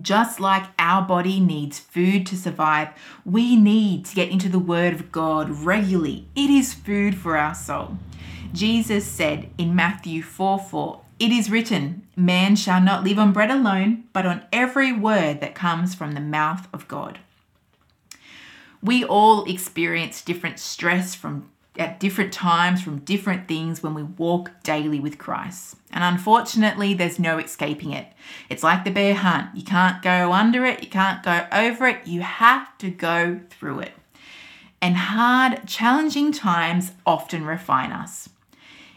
Just 0.01 0.41
like 0.41 0.65
our 0.79 1.03
body 1.03 1.41
needs 1.41 1.79
food 1.79 2.27
to 2.27 2.37
survive, 2.37 2.89
we 3.25 3.57
need 3.57 4.05
to 4.07 4.15
get 4.15 4.29
into 4.29 4.49
the 4.49 4.59
Word 4.59 4.93
of 4.93 5.11
God 5.11 5.49
regularly. 5.49 6.29
It 6.37 6.51
is 6.51 6.75
food 6.75 7.17
for 7.17 7.37
our 7.37 7.55
soul. 7.55 7.97
Jesus 8.53 9.07
said 9.07 9.49
in 9.57 9.75
Matthew 9.75 10.23
4 10.23 10.59
4, 10.59 11.01
It 11.19 11.31
is 11.31 11.51
written, 11.51 12.07
Man 12.15 12.57
shall 12.57 12.81
not 12.81 13.05
live 13.05 13.19
on 13.19 13.33
bread 13.33 13.51
alone, 13.51 14.05
but 14.13 14.27
on 14.27 14.45
every 14.53 14.93
word 14.93 15.41
that 15.41 15.55
comes 15.55 15.95
from 15.95 16.13
the 16.13 16.21
mouth 16.21 16.69
of 16.73 16.89
God. 16.89 17.19
We 18.83 19.05
all 19.05 19.45
experience 19.45 20.23
different 20.23 20.59
stress 20.59 21.15
from 21.15 21.51
at 21.79 22.01
different 22.01 22.33
times 22.33 22.83
from 22.83 22.99
different 23.01 23.49
things 23.49 23.83
when 23.83 23.95
we 23.95 24.03
walk 24.03 24.51
daily 24.63 25.01
with 25.01 25.19
Christ. 25.19 25.77
And 25.91 26.03
unfortunately, 26.03 26.95
there's 26.95 27.19
no 27.19 27.39
escaping 27.39 27.93
it. 27.93 28.07
It's 28.49 28.63
like 28.63 28.85
the 28.85 28.91
bear 28.91 29.15
hunt. 29.15 29.55
You 29.55 29.65
can't 29.65 30.03
go 30.03 30.33
under 30.33 30.65
it, 30.65 30.83
you 30.83 30.89
can't 30.89 31.23
go 31.23 31.47
over 31.53 31.87
it, 31.87 32.07
you 32.07 32.21
have 32.23 32.77
to 32.79 32.91
go 32.91 33.41
through 33.51 33.81
it. 33.81 33.93
And 34.81 34.97
hard, 34.97 35.67
challenging 35.67 36.33
times 36.33 36.93
often 37.07 37.47
refine 37.47 37.93
us. 37.93 38.29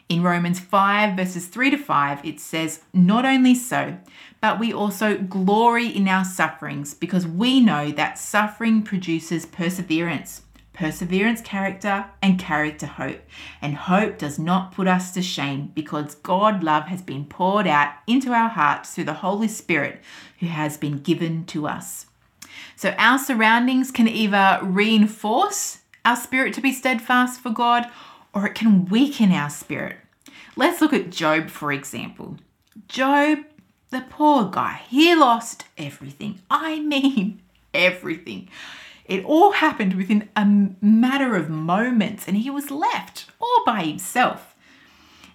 In 0.10 0.24
Romans 0.24 0.60
5, 0.60 1.16
verses 1.16 1.48
3 1.48 1.70
to 1.70 1.78
5, 1.78 2.26
it 2.26 2.40
says, 2.40 2.82
Not 2.94 3.26
only 3.26 3.54
so, 3.54 3.98
but 4.42 4.60
we 4.60 4.74
also 4.74 5.18
glory 5.18 5.88
in 5.88 6.08
our 6.08 6.26
sufferings 6.26 6.94
because 6.94 7.28
we 7.28 7.60
know 7.60 7.92
that 7.92 8.18
suffering 8.18 8.82
produces 8.82 9.46
perseverance 9.46 10.42
perseverance, 10.80 11.42
character, 11.42 12.06
and 12.22 12.40
character, 12.40 12.86
hope. 12.86 13.20
And 13.62 13.76
hope 13.76 14.18
does 14.18 14.40
not 14.40 14.72
put 14.72 14.88
us 14.88 15.14
to 15.14 15.22
shame 15.22 15.74
because 15.76 16.16
God 16.16 16.64
love 16.64 16.86
has 16.86 17.02
been 17.02 17.26
poured 17.26 17.68
out 17.68 17.96
into 18.08 18.32
our 18.32 18.48
hearts 18.48 18.96
through 18.96 19.04
the 19.04 19.16
Holy 19.16 19.50
Spirit 19.50 20.02
who 20.40 20.46
has 20.46 20.78
been 20.78 21.00
given 21.00 21.44
to 21.48 21.68
us. 21.68 22.06
So 22.78 22.96
our 22.98 23.20
surroundings 23.20 23.92
can 23.92 24.08
either 24.08 24.60
reinforce 24.64 25.80
our 26.06 26.16
spirit 26.16 26.54
to 26.54 26.62
be 26.62 26.72
steadfast 26.72 27.42
for 27.42 27.50
God 27.50 27.86
or 28.34 28.48
it 28.48 28.56
can 28.56 28.86
weaken 28.86 29.34
our 29.34 29.50
spirit. 29.50 29.98
Let's 30.56 30.80
look 30.80 30.94
at 30.94 31.10
Job, 31.10 31.50
for 31.50 31.74
example. 31.74 32.38
Job, 32.88 33.40
the 33.90 34.06
poor 34.10 34.46
guy, 34.46 34.80
he 34.88 35.14
lost 35.14 35.66
everything. 35.78 36.40
I 36.50 36.80
mean, 36.80 37.42
everything. 37.74 38.48
It 39.10 39.26
all 39.26 39.54
happened 39.54 39.96
within 39.96 40.30
a 40.36 40.46
matter 40.46 41.36
of 41.36 41.50
moments, 41.50 42.28
and 42.28 42.38
he 42.38 42.52
was 42.52 42.70
left 42.70 43.26
all 43.42 43.64
by 43.66 43.84
himself. 43.84 44.54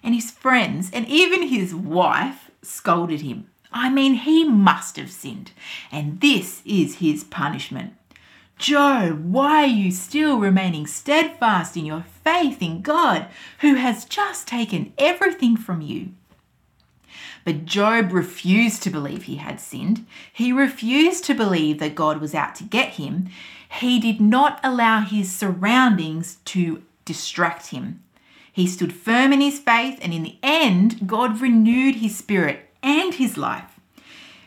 And 0.01 0.15
his 0.15 0.31
friends 0.31 0.89
and 0.93 1.05
even 1.09 1.49
his 1.49 1.75
wife 1.75 2.49
scolded 2.61 3.19
him. 3.19 3.49
I 3.73 3.89
mean, 3.89 4.13
he 4.13 4.45
must 4.45 4.95
have 4.95 5.11
sinned, 5.11 5.51
and 5.91 6.21
this 6.21 6.61
is 6.65 6.99
his 6.99 7.25
punishment. 7.25 7.93
Job, 8.57 9.25
why 9.25 9.63
are 9.63 9.67
you 9.67 9.91
still 9.91 10.39
remaining 10.39 10.87
steadfast 10.87 11.75
in 11.75 11.85
your 11.85 12.05
faith 12.23 12.61
in 12.61 12.81
God, 12.81 13.27
who 13.59 13.73
has 13.73 14.05
just 14.05 14.47
taken 14.47 14.93
everything 14.97 15.57
from 15.57 15.81
you? 15.81 16.11
But 17.43 17.65
Job 17.65 18.13
refused 18.13 18.81
to 18.83 18.89
believe 18.89 19.23
he 19.23 19.35
had 19.35 19.59
sinned. 19.59 20.05
He 20.31 20.53
refused 20.53 21.25
to 21.25 21.33
believe 21.33 21.79
that 21.79 21.93
God 21.93 22.21
was 22.21 22.33
out 22.33 22.55
to 22.55 22.63
get 22.63 22.93
him 22.93 23.27
he 23.75 23.99
did 23.99 24.21
not 24.21 24.59
allow 24.63 25.01
his 25.01 25.31
surroundings 25.31 26.37
to 26.45 26.83
distract 27.03 27.67
him. 27.67 28.03
He 28.51 28.67
stood 28.67 28.93
firm 28.93 29.33
in 29.33 29.41
his 29.41 29.59
faith, 29.59 29.99
and 30.01 30.13
in 30.13 30.23
the 30.23 30.37
end, 30.41 31.07
God 31.07 31.41
renewed 31.41 31.95
his 31.95 32.17
spirit 32.17 32.69
and 32.81 33.13
his 33.13 33.37
life. 33.37 33.79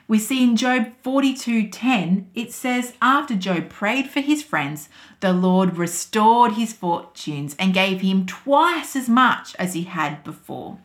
We 0.08 0.18
see 0.18 0.42
in 0.42 0.56
Job 0.56 0.94
42:10 1.04 2.28
it 2.34 2.50
says 2.54 2.94
after 3.02 3.36
Job 3.36 3.68
prayed 3.68 4.08
for 4.08 4.20
his 4.20 4.42
friends 4.42 4.88
the 5.20 5.34
Lord 5.34 5.76
restored 5.76 6.52
his 6.52 6.72
fortunes 6.72 7.54
and 7.58 7.74
gave 7.74 8.00
him 8.00 8.24
twice 8.24 8.96
as 8.96 9.06
much 9.06 9.54
as 9.56 9.74
he 9.74 9.82
had 9.82 10.24
before. 10.24 10.78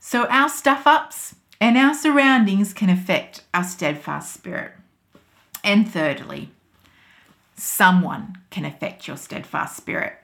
So 0.00 0.26
our 0.26 0.48
stuff 0.48 0.84
ups 0.84 1.36
and 1.60 1.78
our 1.78 1.94
surroundings 1.94 2.74
can 2.74 2.90
affect 2.90 3.44
our 3.54 3.62
steadfast 3.62 4.34
spirit. 4.34 4.72
And 5.62 5.88
thirdly, 5.88 6.50
someone 7.56 8.38
can 8.50 8.64
affect 8.64 9.08
your 9.08 9.16
steadfast 9.16 9.76
spirit. 9.76 10.14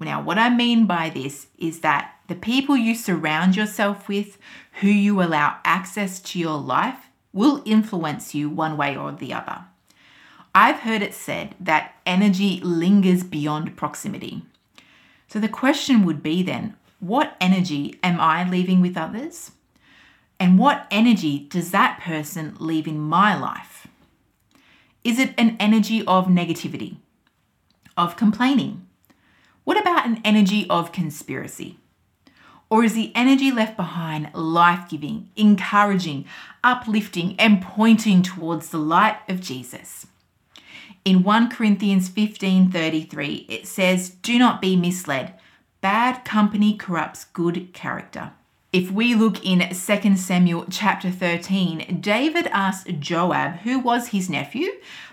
Now, 0.00 0.20
what 0.22 0.38
I 0.38 0.50
mean 0.50 0.86
by 0.86 1.08
this 1.08 1.46
is 1.58 1.80
that 1.80 2.16
the 2.26 2.34
people 2.34 2.76
you 2.76 2.94
surround 2.94 3.56
yourself 3.56 4.08
with, 4.08 4.38
who 4.80 4.88
you 4.88 5.22
allow 5.22 5.58
access 5.64 6.20
to 6.20 6.38
your 6.38 6.58
life, 6.58 7.10
will 7.32 7.62
influence 7.64 8.34
you 8.34 8.48
one 8.48 8.76
way 8.76 8.96
or 8.96 9.12
the 9.12 9.32
other. 9.32 9.64
I've 10.54 10.80
heard 10.80 11.02
it 11.02 11.14
said 11.14 11.54
that 11.58 11.96
energy 12.06 12.60
lingers 12.60 13.24
beyond 13.24 13.76
proximity. 13.76 14.42
So 15.28 15.40
the 15.40 15.48
question 15.48 16.04
would 16.04 16.22
be 16.22 16.42
then 16.42 16.76
what 17.00 17.36
energy 17.40 17.98
am 18.02 18.20
I 18.20 18.48
leaving 18.48 18.80
with 18.80 18.96
others? 18.96 19.50
And 20.38 20.58
what 20.58 20.86
energy 20.90 21.40
does 21.50 21.70
that 21.72 22.00
person 22.00 22.56
leave 22.58 22.86
in 22.86 22.98
my 22.98 23.38
life? 23.38 23.83
Is 25.04 25.18
it 25.18 25.34
an 25.36 25.58
energy 25.60 26.02
of 26.06 26.28
negativity, 26.28 26.96
of 27.94 28.16
complaining? 28.16 28.86
What 29.64 29.78
about 29.78 30.06
an 30.06 30.22
energy 30.24 30.66
of 30.70 30.92
conspiracy? 30.92 31.78
Or 32.70 32.82
is 32.82 32.94
the 32.94 33.12
energy 33.14 33.52
left 33.52 33.76
behind 33.76 34.34
life 34.34 34.88
giving, 34.88 35.28
encouraging, 35.36 36.24
uplifting, 36.64 37.38
and 37.38 37.60
pointing 37.60 38.22
towards 38.22 38.70
the 38.70 38.78
light 38.78 39.18
of 39.28 39.42
Jesus? 39.42 40.06
In 41.04 41.22
1 41.22 41.50
Corinthians 41.50 42.08
15:33 42.08 43.44
it 43.50 43.66
says, 43.66 44.08
"Do 44.08 44.38
not 44.38 44.62
be 44.62 44.74
misled. 44.74 45.34
Bad 45.82 46.24
company 46.24 46.78
corrupts 46.78 47.26
good 47.26 47.74
character." 47.74 48.32
If 48.74 48.90
we 48.90 49.14
look 49.14 49.46
in 49.46 49.60
2 49.60 50.16
Samuel 50.16 50.66
chapter 50.68 51.08
13, 51.08 52.00
David 52.00 52.48
asked 52.48 52.88
Joab, 52.98 53.58
who 53.58 53.78
was 53.78 54.08
his 54.08 54.28
nephew, 54.28 54.68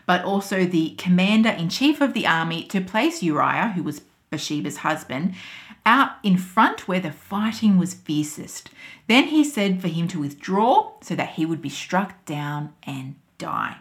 but 0.08 0.26
also 0.26 0.66
the 0.66 0.96
commander 0.98 1.52
in 1.52 1.70
chief 1.70 2.02
of 2.02 2.14
the 2.16 2.26
army, 2.26 2.64
to 2.64 2.82
place 2.82 3.22
Uriah, 3.22 3.74
who 3.76 3.84
was 3.84 4.02
Bathsheba's 4.32 4.78
husband, 4.78 5.36
out 5.86 6.14
in 6.24 6.40
front 6.40 6.88
where 6.88 7.00
the 7.00 7.12
fighting 7.12 7.78
was 7.78 7.94
fiercest. 7.94 8.72
Then 9.08 9.26
he 9.26 9.44
said 9.44 9.80
for 9.80 9.90
him 9.90 10.08
to 10.08 10.22
withdraw 10.22 10.94
so 11.04 11.14
that 11.14 11.34
he 11.34 11.46
would 11.46 11.62
be 11.62 11.70
struck 11.70 12.26
down 12.26 12.74
and 12.82 13.14
die. 13.38 13.78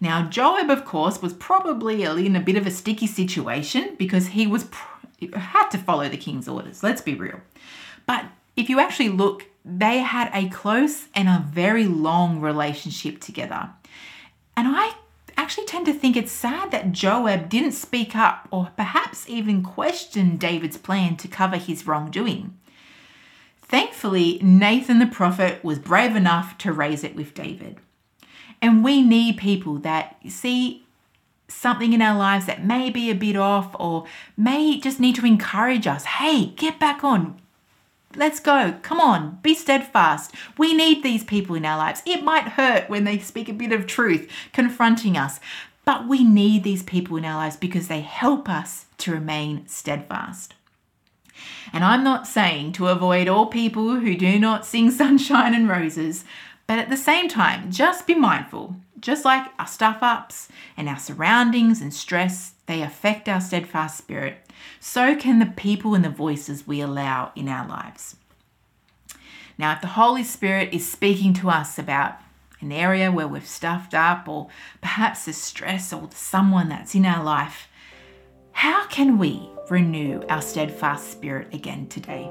Now, 0.00 0.28
Joab, 0.28 0.70
of 0.70 0.84
course, 0.84 1.20
was 1.20 1.32
probably 1.32 2.04
in 2.04 2.36
a 2.36 2.40
bit 2.40 2.56
of 2.56 2.64
a 2.64 2.70
sticky 2.70 3.08
situation 3.08 3.96
because 3.98 4.28
he 4.28 4.46
was 4.46 4.68
had 5.34 5.68
to 5.70 5.78
follow 5.78 6.08
the 6.08 6.16
king's 6.16 6.46
orders. 6.46 6.84
Let's 6.84 7.02
be 7.02 7.16
real. 7.16 7.40
But 8.06 8.26
if 8.60 8.70
you 8.70 8.78
actually 8.78 9.08
look 9.08 9.46
they 9.64 9.98
had 9.98 10.30
a 10.32 10.48
close 10.48 11.08
and 11.14 11.28
a 11.28 11.44
very 11.50 11.86
long 11.86 12.40
relationship 12.40 13.20
together. 13.20 13.70
And 14.56 14.68
I 14.68 14.94
actually 15.36 15.66
tend 15.66 15.86
to 15.86 15.92
think 15.92 16.16
it's 16.16 16.32
sad 16.32 16.70
that 16.70 16.92
Joab 16.92 17.48
didn't 17.48 17.72
speak 17.72 18.16
up 18.16 18.48
or 18.50 18.70
perhaps 18.76 19.28
even 19.28 19.62
question 19.62 20.36
David's 20.36 20.76
plan 20.76 21.16
to 21.18 21.28
cover 21.28 21.56
his 21.56 21.86
wrongdoing. 21.86 22.56
Thankfully, 23.62 24.38
Nathan 24.42 24.98
the 24.98 25.06
prophet 25.06 25.62
was 25.62 25.78
brave 25.78 26.16
enough 26.16 26.58
to 26.58 26.72
raise 26.72 27.04
it 27.04 27.14
with 27.14 27.34
David. 27.34 27.78
And 28.60 28.84
we 28.84 29.02
need 29.02 29.38
people 29.38 29.78
that 29.78 30.16
see 30.28 30.84
something 31.48 31.92
in 31.92 32.02
our 32.02 32.16
lives 32.16 32.46
that 32.46 32.64
may 32.64 32.90
be 32.90 33.10
a 33.10 33.14
bit 33.14 33.36
off 33.36 33.74
or 33.78 34.06
may 34.36 34.78
just 34.78 35.00
need 35.00 35.14
to 35.16 35.26
encourage 35.26 35.86
us. 35.86 36.04
Hey, 36.04 36.46
get 36.46 36.78
back 36.78 37.02
on. 37.04 37.39
Let's 38.16 38.40
go. 38.40 38.74
Come 38.82 39.00
on, 39.00 39.38
be 39.42 39.54
steadfast. 39.54 40.34
We 40.58 40.74
need 40.74 41.02
these 41.02 41.22
people 41.22 41.54
in 41.54 41.64
our 41.64 41.78
lives. 41.78 42.02
It 42.04 42.24
might 42.24 42.48
hurt 42.48 42.90
when 42.90 43.04
they 43.04 43.18
speak 43.20 43.48
a 43.48 43.52
bit 43.52 43.72
of 43.72 43.86
truth, 43.86 44.28
confronting 44.52 45.16
us, 45.16 45.38
but 45.84 46.08
we 46.08 46.24
need 46.24 46.64
these 46.64 46.82
people 46.82 47.16
in 47.16 47.24
our 47.24 47.36
lives 47.36 47.56
because 47.56 47.86
they 47.86 48.00
help 48.00 48.48
us 48.48 48.86
to 48.98 49.12
remain 49.12 49.66
steadfast. 49.68 50.54
And 51.72 51.84
I'm 51.84 52.02
not 52.02 52.26
saying 52.26 52.72
to 52.72 52.88
avoid 52.88 53.28
all 53.28 53.46
people 53.46 54.00
who 54.00 54.16
do 54.16 54.38
not 54.38 54.66
sing 54.66 54.90
sunshine 54.90 55.54
and 55.54 55.68
roses, 55.68 56.24
but 56.66 56.78
at 56.78 56.90
the 56.90 56.96
same 56.96 57.28
time, 57.28 57.70
just 57.70 58.06
be 58.06 58.14
mindful. 58.14 58.76
Just 59.00 59.24
like 59.24 59.50
our 59.58 59.66
stuff 59.66 59.98
ups 60.02 60.48
and 60.76 60.88
our 60.88 60.98
surroundings 60.98 61.80
and 61.80 61.94
stress, 61.94 62.54
they 62.66 62.82
affect 62.82 63.28
our 63.28 63.40
steadfast 63.40 63.96
spirit. 63.96 64.49
So 64.78 65.14
can 65.16 65.38
the 65.38 65.46
people 65.46 65.94
and 65.94 66.04
the 66.04 66.10
voices 66.10 66.66
we 66.66 66.80
allow 66.80 67.32
in 67.34 67.48
our 67.48 67.66
lives. 67.66 68.16
Now, 69.58 69.74
if 69.74 69.80
the 69.80 69.88
Holy 69.88 70.24
Spirit 70.24 70.72
is 70.72 70.90
speaking 70.90 71.34
to 71.34 71.50
us 71.50 71.78
about 71.78 72.16
an 72.60 72.72
area 72.72 73.12
where 73.12 73.28
we've 73.28 73.46
stuffed 73.46 73.94
up, 73.94 74.28
or 74.28 74.48
perhaps 74.80 75.24
the 75.24 75.32
stress 75.32 75.92
or 75.92 76.08
someone 76.14 76.68
that's 76.68 76.94
in 76.94 77.04
our 77.04 77.22
life, 77.22 77.68
how 78.52 78.86
can 78.86 79.18
we 79.18 79.48
renew 79.68 80.22
our 80.28 80.42
steadfast 80.42 81.10
spirit 81.10 81.54
again 81.54 81.88
today? 81.88 82.30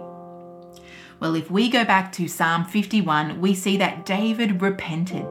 Well, 1.19 1.35
if 1.35 1.51
we 1.51 1.69
go 1.69 1.83
back 1.83 2.11
to 2.13 2.27
Psalm 2.27 2.65
51, 2.65 3.41
we 3.41 3.53
see 3.53 3.77
that 3.77 4.05
David 4.05 4.61
repented. 4.61 5.25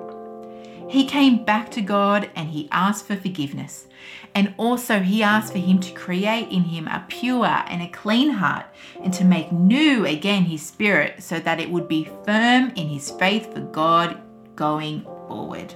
He 0.89 1.07
came 1.07 1.45
back 1.45 1.71
to 1.73 1.83
God 1.83 2.31
and 2.35 2.49
he 2.51 2.69
asked 2.73 3.07
for 3.07 3.17
forgiveness. 3.17 3.87
And 4.35 4.55
also, 4.57 5.01
he 5.01 5.23
asked 5.23 5.53
for 5.53 5.59
him 5.59 5.81
to 5.81 5.93
create 5.93 6.51
in 6.51 6.65
him 6.65 6.87
a 6.89 7.05
pure 7.09 7.47
and 7.47 7.83
a 7.83 7.89
clean 7.89 8.31
heart 8.31 8.67
and 9.03 9.13
to 9.15 9.25
make 9.25 9.53
new 9.53 10.07
again 10.07 10.45
his 10.45 10.65
spirit 10.65 11.23
so 11.23 11.41
that 11.41 11.61
it 11.61 11.71
would 11.71 11.89
be 11.89 12.11
firm 12.25 12.71
in 12.77 12.89
his 12.89 13.11
faith 13.11 13.53
for 13.53 13.61
God 13.61 14.21
going 14.55 15.03
forward. 15.03 15.75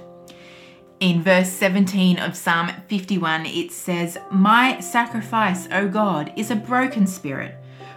In 0.99 1.21
verse 1.21 1.49
17 1.49 2.17
of 2.19 2.35
Psalm 2.35 2.71
51, 2.87 3.45
it 3.45 3.71
says, 3.71 4.17
My 4.31 4.79
sacrifice, 4.79 5.67
O 5.71 5.89
God, 5.89 6.31
is 6.37 6.49
a 6.49 6.55
broken 6.55 7.05
spirit. 7.05 7.55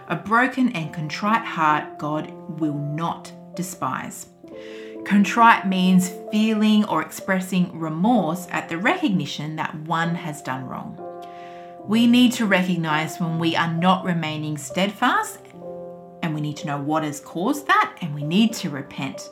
A 0.09 0.15
broken 0.15 0.71
and 0.73 0.93
contrite 0.93 1.45
heart, 1.45 1.97
God 1.97 2.31
will 2.59 2.77
not 2.77 3.31
despise. 3.55 4.27
Contrite 5.07 5.65
means 5.65 6.11
feeling 6.31 6.83
or 6.83 7.01
expressing 7.01 7.79
remorse 7.79 8.45
at 8.51 8.67
the 8.67 8.77
recognition 8.77 9.55
that 9.55 9.73
one 9.83 10.13
has 10.13 10.41
done 10.41 10.67
wrong. 10.67 10.99
We 11.85 12.07
need 12.07 12.33
to 12.33 12.45
recognize 12.45 13.17
when 13.17 13.39
we 13.39 13.55
are 13.55 13.71
not 13.71 14.03
remaining 14.03 14.57
steadfast, 14.57 15.39
and 16.21 16.35
we 16.35 16.41
need 16.41 16.57
to 16.57 16.67
know 16.67 16.81
what 16.81 17.03
has 17.03 17.21
caused 17.21 17.67
that, 17.67 17.97
and 18.01 18.13
we 18.13 18.25
need 18.25 18.51
to 18.55 18.69
repent. 18.69 19.29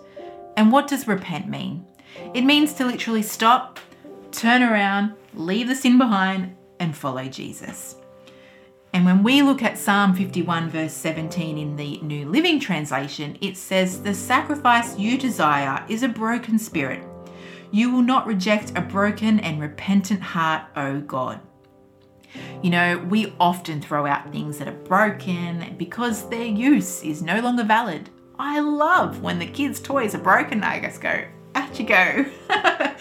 And 0.56 0.72
what 0.72 0.88
does 0.88 1.10
repent 1.10 1.50
mean? 1.50 1.86
It 2.34 2.46
means 2.46 2.72
to 2.76 2.86
literally 2.86 3.22
stop, 3.22 3.78
turn 4.32 4.64
around, 4.64 5.12
leave 5.34 5.68
the 5.68 5.76
sin 5.76 5.98
behind, 5.98 6.56
and 6.80 6.96
follow 6.96 7.26
Jesus. 7.26 7.98
And 8.96 9.04
when 9.04 9.24
we 9.24 9.42
look 9.42 9.62
at 9.62 9.78
Psalm 9.78 10.16
51, 10.16 10.70
verse 10.70 10.94
17 10.94 11.58
in 11.58 11.76
the 11.76 11.98
New 11.98 12.30
Living 12.30 12.62
Translation, 12.62 13.38
it 13.42 13.58
says, 13.58 14.02
The 14.02 14.14
sacrifice 14.14 14.98
you 14.98 15.18
desire 15.18 15.86
is 15.90 16.02
a 16.02 16.08
broken 16.08 16.58
spirit. 16.58 17.04
You 17.72 17.92
will 17.92 18.04
not 18.04 18.26
reject 18.26 18.72
a 18.78 18.80
broken 18.80 19.42
and 19.42 19.60
repentant 19.60 20.22
heart, 20.22 20.62
O 20.78 21.02
God. 21.02 21.42
You 22.64 22.70
know, 22.70 23.00
we 23.00 23.34
often 23.38 23.82
throw 23.82 24.06
out 24.06 24.32
things 24.32 24.60
that 24.60 24.70
are 24.70 24.84
broken 24.84 25.76
because 25.78 26.30
their 26.30 26.46
use 26.46 27.04
is 27.04 27.22
no 27.22 27.42
longer 27.42 27.66
valid. 27.66 28.10
I 28.40 28.62
love 28.62 29.22
when 29.22 29.40
the 29.40 29.46
kids' 29.46 29.82
toys 29.82 30.16
are 30.16 30.20
broken. 30.20 30.64
I 30.64 30.80
just 30.80 31.02
go, 31.02 31.26
out 31.54 31.78
you 31.78 31.86
go. 31.86 32.26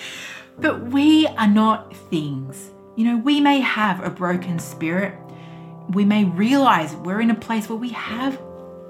but 0.59 0.87
we 0.87 1.29
are 1.29 1.47
not 1.47 1.97
things. 2.11 2.73
You 2.97 3.05
know, 3.05 3.17
we 3.17 3.41
may 3.41 3.61
have 3.61 4.03
a 4.03 4.11
broken 4.11 4.59
spirit, 4.59 5.17
we 5.91 6.05
may 6.05 6.25
realize 6.25 6.95
we're 6.97 7.21
in 7.21 7.31
a 7.31 7.35
place 7.35 7.69
where 7.69 7.79
we 7.79 7.91
have 7.91 8.41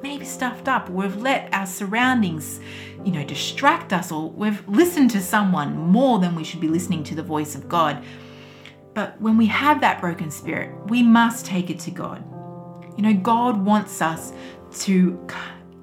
maybe 0.03 0.25
stuffed 0.25 0.69
up. 0.69 0.91
We've 0.91 1.17
let 1.17 1.53
our 1.53 1.67
surroundings, 1.67 2.61
you 3.05 3.13
know, 3.13 3.25
distract 3.25 3.93
us, 3.93 4.13
or 4.13 4.31
we've 4.31 4.67
listened 4.69 5.11
to 5.13 5.21
someone 5.21 5.77
more 5.77 6.19
than 6.19 6.35
we 6.35 6.45
should 6.45 6.61
be 6.61 6.69
listening 6.69 7.03
to 7.05 7.15
the 7.15 7.23
voice 7.23 7.55
of 7.55 7.69
God. 7.69 8.05
But 8.93 9.21
when 9.21 9.37
we 9.37 9.47
have 9.47 9.81
that 9.81 10.01
broken 10.01 10.31
spirit, 10.31 10.73
we 10.89 11.03
must 11.03 11.47
take 11.47 11.71
it 11.71 11.81
to 11.81 11.91
God. 11.91 12.23
You 12.97 13.03
know, 13.03 13.15
God 13.15 13.65
wants 13.65 14.01
us 14.01 14.33
to 14.83 15.27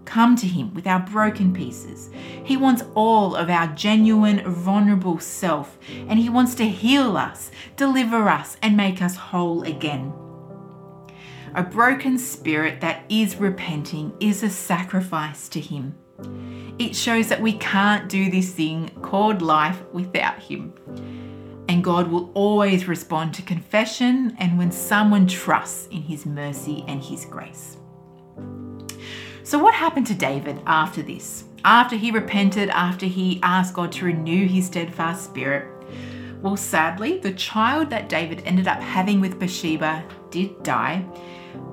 come 0.06 0.36
to 0.36 0.48
Him 0.48 0.74
with 0.74 0.88
our 0.88 1.00
broken 1.00 1.54
pieces. 1.54 2.10
He 2.44 2.58
wants 2.58 2.84
all 2.96 3.36
of 3.36 3.50
our 3.50 3.68
genuine, 3.68 4.44
vulnerable 4.50 5.20
self, 5.20 5.78
and 6.08 6.20
He 6.20 6.30
wants 6.30 6.54
to 6.56 6.68
heal 6.68 7.18
us, 7.18 7.52
deliver 7.76 8.30
us, 8.30 8.56
and 8.62 8.78
make 8.78 9.02
us 9.02 9.16
whole 9.16 9.64
again. 9.64 10.14
A 11.54 11.64
broken 11.64 12.18
spirit 12.18 12.80
that 12.80 13.04
is 13.10 13.36
repenting 13.36 14.14
is 14.22 14.42
a 14.42 14.50
sacrifice 14.50 15.50
to 15.50 15.60
Him. 15.60 15.96
It 16.80 16.96
shows 16.96 17.28
that 17.28 17.42
we 17.42 17.54
can't 17.54 18.08
do 18.08 18.32
this 18.32 18.54
thing 18.54 18.90
called 19.02 19.42
life 19.42 19.84
without 19.92 20.40
Him. 20.40 20.74
And 21.68 21.84
God 21.84 22.10
will 22.10 22.32
always 22.36 22.88
respond 22.88 23.34
to 23.34 23.42
confession 23.42 24.34
and 24.40 24.58
when 24.58 24.72
someone 24.72 25.28
trusts 25.28 25.88
in 25.88 26.04
His 26.04 26.26
mercy 26.26 26.86
and 26.88 27.04
His 27.04 27.26
grace. 27.26 27.76
So, 29.44 29.60
what 29.60 29.74
happened 29.74 30.08
to 30.08 30.14
David 30.14 30.62
after 30.66 31.02
this? 31.02 31.44
After 31.66 31.98
he 31.98 32.12
repented, 32.12 32.70
after 32.70 33.08
he 33.08 33.42
asked 33.44 33.74
God 33.74 33.92
to 33.94 34.06
renew 34.06 34.48
his 34.48 34.68
steadfast 34.68 35.26
spirit? 35.26 35.68
Well, 36.42 36.56
sadly, 36.56 37.20
the 37.20 37.34
child 37.34 37.90
that 37.90 38.10
David 38.10 38.42
ended 38.46 38.68
up 38.68 38.80
having 38.80 39.20
with 39.20 39.38
Bathsheba 39.38 40.04
did 40.32 40.64
die, 40.64 41.06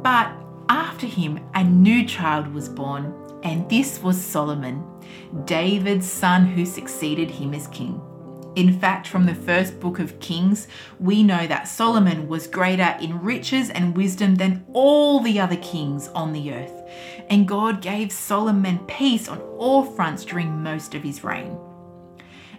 but 0.02 0.32
after 0.68 1.06
him, 1.06 1.40
a 1.54 1.64
new 1.64 2.06
child 2.06 2.52
was 2.52 2.68
born, 2.68 3.14
and 3.42 3.68
this 3.70 4.02
was 4.02 4.20
Solomon, 4.20 4.84
David's 5.44 6.10
son 6.10 6.46
who 6.46 6.66
succeeded 6.66 7.30
him 7.30 7.54
as 7.54 7.68
king. 7.68 8.00
In 8.56 8.78
fact, 8.80 9.06
from 9.06 9.26
the 9.26 9.34
first 9.34 9.78
book 9.78 10.00
of 10.00 10.18
Kings, 10.18 10.66
we 10.98 11.22
know 11.22 11.46
that 11.46 11.68
Solomon 11.68 12.26
was 12.26 12.48
greater 12.48 12.96
in 13.00 13.22
riches 13.22 13.70
and 13.70 13.96
wisdom 13.96 14.34
than 14.34 14.66
all 14.72 15.20
the 15.20 15.38
other 15.38 15.56
kings 15.56 16.08
on 16.08 16.32
the 16.32 16.52
earth. 16.52 16.72
And 17.30 17.46
God 17.46 17.80
gave 17.80 18.10
Solomon 18.10 18.80
peace 18.88 19.28
on 19.28 19.38
all 19.58 19.84
fronts 19.84 20.24
during 20.24 20.62
most 20.62 20.94
of 20.96 21.04
his 21.04 21.22
reign. 21.22 21.56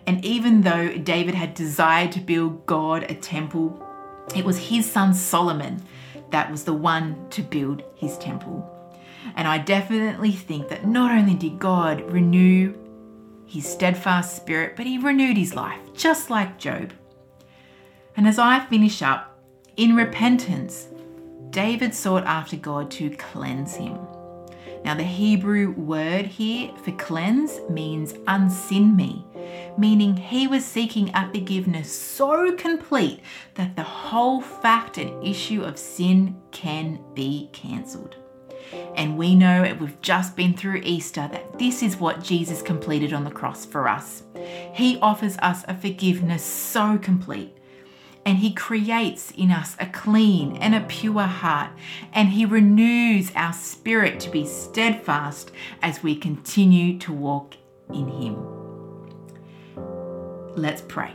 And 0.08 0.24
even 0.24 0.62
though 0.62 0.98
David 0.98 1.36
had 1.36 1.54
desired 1.54 2.14
to 2.14 2.22
build 2.22 2.66
God 2.66 3.04
a 3.04 3.16
temple, 3.16 3.86
it 4.34 4.46
was 4.46 4.70
his 4.70 4.90
son 4.90 5.14
Solomon 5.14 5.84
that 6.32 6.50
was 6.52 6.64
the 6.64 6.74
one 6.74 7.30
to 7.32 7.42
build 7.42 7.84
his 7.96 8.18
temple. 8.18 8.76
And 9.36 9.48
I 9.48 9.58
definitely 9.58 10.32
think 10.32 10.70
that 10.70 10.88
not 10.88 11.12
only 11.12 11.36
did 11.36 11.60
God 11.60 12.02
renew 12.12 12.76
his 13.46 13.68
steadfast 13.68 14.36
spirit, 14.36 14.76
but 14.76 14.86
he 14.86 14.98
renewed 14.98 15.38
his 15.38 15.56
life, 15.56 15.82
just 15.94 16.30
like 16.30 16.58
Job. 16.58 16.94
And 18.16 18.28
as 18.28 18.38
I 18.38 18.60
finish 18.60 19.02
up, 19.02 19.40
in 19.78 19.96
repentance, 19.96 20.88
David 21.52 21.96
sought 21.96 22.26
after 22.26 22.58
God 22.58 22.92
to 22.92 23.10
cleanse 23.12 23.76
him. 23.76 23.98
Now, 24.84 24.96
the 24.96 25.04
Hebrew 25.04 25.72
word 25.72 26.26
here 26.26 26.72
for 26.84 26.92
cleanse 26.94 27.60
means 27.70 28.14
unsin 28.14 28.96
me, 28.96 29.26
meaning 29.78 30.16
he 30.16 30.48
was 30.48 30.66
seeking 30.66 31.12
a 31.14 31.30
forgiveness 31.32 31.92
so 31.92 32.56
complete 32.56 33.20
that 33.56 33.76
the 33.76 33.84
whole 33.84 34.42
fact 34.42 34.98
and 34.98 35.24
issue 35.24 35.64
of 35.64 35.78
sin 35.78 36.36
can 36.52 37.00
be 37.14 37.50
cancelled. 37.52 38.16
And 38.96 39.18
we 39.18 39.36
know 39.36 39.76
we've 39.80 40.02
just 40.02 40.36
been 40.36 40.54
through 40.54 40.82
Easter 40.84 41.28
that 41.32 41.58
this 41.58 41.82
is 41.82 41.98
what 41.98 42.24
Jesus 42.24 42.62
completed 42.62 43.14
on 43.14 43.24
the 43.24 43.32
cross 43.32 43.66
for 43.66 43.88
us. 43.88 44.24
He 44.74 44.98
offers 45.00 45.38
us 45.40 45.64
a 45.68 45.76
forgiveness 45.76 46.44
so 46.44 46.98
complete. 46.98 47.59
And 48.26 48.38
He 48.38 48.54
creates 48.54 49.32
in 49.32 49.52
us 49.52 49.76
a 49.80 49.86
clean 49.86 50.58
and 50.58 50.76
a 50.76 50.82
pure 50.82 51.22
heart, 51.22 51.72
and 52.14 52.30
He 52.30 52.46
renews 52.46 53.32
our 53.36 53.54
spirit 53.54 54.20
to 54.22 54.30
be 54.30 54.46
steadfast 54.46 55.52
as 55.82 56.04
we 56.04 56.16
continue 56.16 56.98
to 57.00 57.14
walk 57.14 57.56
in 57.94 58.08
Him. 58.08 58.38
Let's 60.56 60.82
pray. 60.82 61.14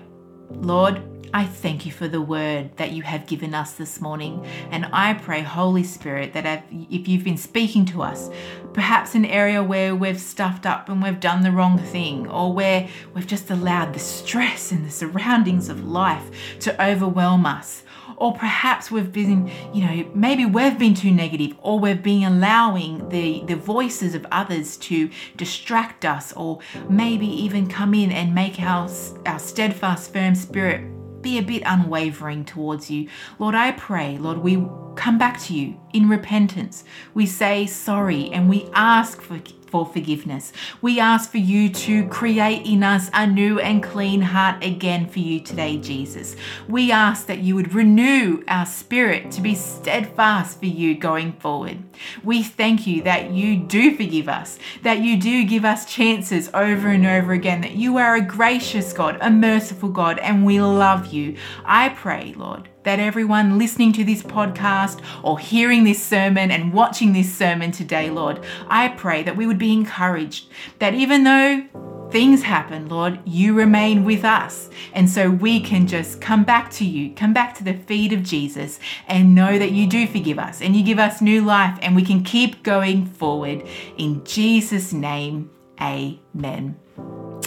Lord, 0.50 1.02
I 1.35 1.47
thank 1.47 1.85
you 1.85 1.90
for 1.90 2.07
the 2.07 2.20
word 2.20 2.77
that 2.77 2.92
you 2.92 3.03
have 3.03 3.27
given 3.27 3.57
us 3.57 3.73
this 3.73 4.01
morning. 4.01 4.47
And 4.70 4.87
I 4.92 5.14
pray, 5.14 5.42
Holy 5.42 5.83
Spirit, 5.83 6.33
that 6.35 6.64
if 6.70 7.09
you've 7.09 7.25
been 7.25 7.37
speaking 7.37 7.85
to 7.87 8.03
us, 8.03 8.31
perhaps 8.73 9.16
an 9.16 9.25
area 9.25 9.61
where 9.61 9.97
we've 9.97 10.20
stuffed 10.20 10.64
up 10.64 10.88
and 10.88 11.03
we've 11.03 11.18
done 11.18 11.42
the 11.42 11.51
wrong 11.51 11.77
thing, 11.77 12.29
or 12.29 12.53
where 12.53 12.88
we've 13.14 13.27
just 13.27 13.51
allowed 13.51 13.94
the 13.94 13.99
stress 13.99 14.70
and 14.70 14.87
the 14.87 14.92
surroundings 14.92 15.68
of 15.68 15.85
life 15.85 16.31
to 16.61 16.81
overwhelm 16.81 17.47
us, 17.47 17.83
or 18.16 18.33
perhaps 18.33 18.92
we've 18.92 19.11
been, 19.11 19.51
you 19.73 19.85
know, 19.85 20.09
maybe 20.14 20.47
we've 20.47 20.79
been 20.79 20.94
too 20.94 21.11
negative, 21.11 21.57
or 21.62 21.81
we've 21.81 22.05
been 22.05 22.23
allowing 22.23 23.09
the, 23.09 23.42
the 23.47 23.57
voices 23.57 24.14
of 24.14 24.25
others 24.31 24.77
to 24.77 25.11
distract 25.37 26.05
us, 26.05 26.33
or 26.35 26.61
maybe 26.88 27.27
even 27.27 27.66
come 27.66 27.92
in 27.92 28.12
and 28.12 28.33
make 28.33 28.61
our, 28.61 28.88
our 29.27 29.40
steadfast, 29.40 30.12
firm 30.12 30.37
spirit 30.37 30.93
be 31.24 31.38
a 31.38 31.42
bit 31.42 31.62
unwavering 31.66 32.44
towards 32.44 32.90
you. 32.90 33.08
Lord, 33.40 33.56
I 33.56 33.72
pray, 33.72 34.18
Lord, 34.18 34.38
we 34.38 34.64
come 34.94 35.18
back 35.18 35.40
to 35.44 35.54
you 35.54 35.80
in 35.92 36.08
repentance. 36.08 36.84
We 37.14 37.26
say 37.26 37.66
sorry 37.66 38.30
and 38.30 38.48
we 38.48 38.68
ask 38.74 39.20
for 39.20 39.40
for 39.74 39.84
forgiveness. 39.84 40.52
We 40.82 41.00
ask 41.00 41.32
for 41.32 41.38
you 41.38 41.68
to 41.68 42.06
create 42.06 42.64
in 42.64 42.84
us 42.84 43.10
a 43.12 43.26
new 43.26 43.58
and 43.58 43.82
clean 43.82 44.22
heart 44.22 44.62
again 44.62 45.08
for 45.08 45.18
you 45.18 45.40
today, 45.40 45.78
Jesus. 45.78 46.37
We 46.68 46.92
ask 46.92 47.26
that 47.26 47.40
you 47.40 47.56
would 47.56 47.74
renew 47.74 48.44
our 48.46 48.66
spirit 48.66 49.32
to 49.32 49.40
be 49.40 49.56
steadfast 49.56 50.60
for 50.60 50.66
you 50.66 50.96
going 50.96 51.32
forward. 51.32 51.82
We 52.22 52.44
thank 52.44 52.87
you 52.87 53.02
that 53.02 53.32
you 53.32 53.56
do 53.56 53.96
forgive 53.96 54.28
us, 54.28 54.60
that 54.82 55.00
you 55.00 55.20
do 55.20 55.44
give 55.44 55.64
us 55.64 55.92
chances 55.92 56.50
over 56.54 56.90
and 56.90 57.04
over 57.04 57.32
again, 57.32 57.62
that 57.62 57.74
you 57.74 57.96
are 57.96 58.14
a 58.14 58.20
gracious 58.20 58.92
God, 58.92 59.18
a 59.20 59.28
merciful 59.28 59.88
God, 59.88 60.20
and 60.20 60.46
we 60.46 60.60
love 60.60 61.12
you. 61.12 61.37
I 61.64 61.88
pray, 61.88 62.32
Lord, 62.37 62.68
that 62.85 63.01
everyone 63.01 63.59
listening 63.59 63.92
to 63.94 64.05
this 64.05 64.23
podcast 64.23 65.01
or 65.23 65.38
hearing 65.38 65.85
this 65.85 66.03
sermon 66.03 66.51
and 66.51 66.73
watching 66.73 67.12
this 67.12 67.35
sermon 67.35 67.73
today, 67.73 68.11
Lord, 68.11 68.44
I 68.68 68.88
pray 68.88 69.23
that 69.25 69.37
we 69.37 69.47
would 69.47 69.59
be 69.59 69.73
encouraged 69.73 70.47
that 70.79 70.94
even 70.94 71.25
though 71.25 71.64
things 72.11 72.42
happen, 72.44 72.88
Lord, 72.88 73.18
you 73.25 73.55
remain 73.55 74.05
with 74.05 74.25
us. 74.25 74.70
And 74.92 75.11
so 75.11 75.29
we 75.31 75.61
can 75.61 75.88
just 75.88 76.20
come 76.20 76.44
back 76.44 76.70
to 76.73 76.85
you, 76.85 77.12
come 77.14 77.33
back 77.33 77.57
to 77.57 77.64
the 77.64 77.75
feet 77.75 78.12
of 78.12 78.23
Jesus, 78.23 78.79
and 79.09 79.35
know 79.35 79.59
that 79.59 79.73
you 79.73 79.88
do 79.88 80.07
forgive 80.07 80.38
us 80.38 80.61
and 80.61 80.77
you 80.77 80.85
give 80.85 81.01
us 81.01 81.20
new 81.20 81.42
life, 81.44 81.77
and 81.83 81.97
we 81.97 82.05
can 82.05 82.23
keep 82.23 82.62
going 82.62 83.07
forward. 83.07 83.66
In 83.99 84.25
Jesus' 84.25 84.92
name, 84.92 85.51
amen. 85.81 86.77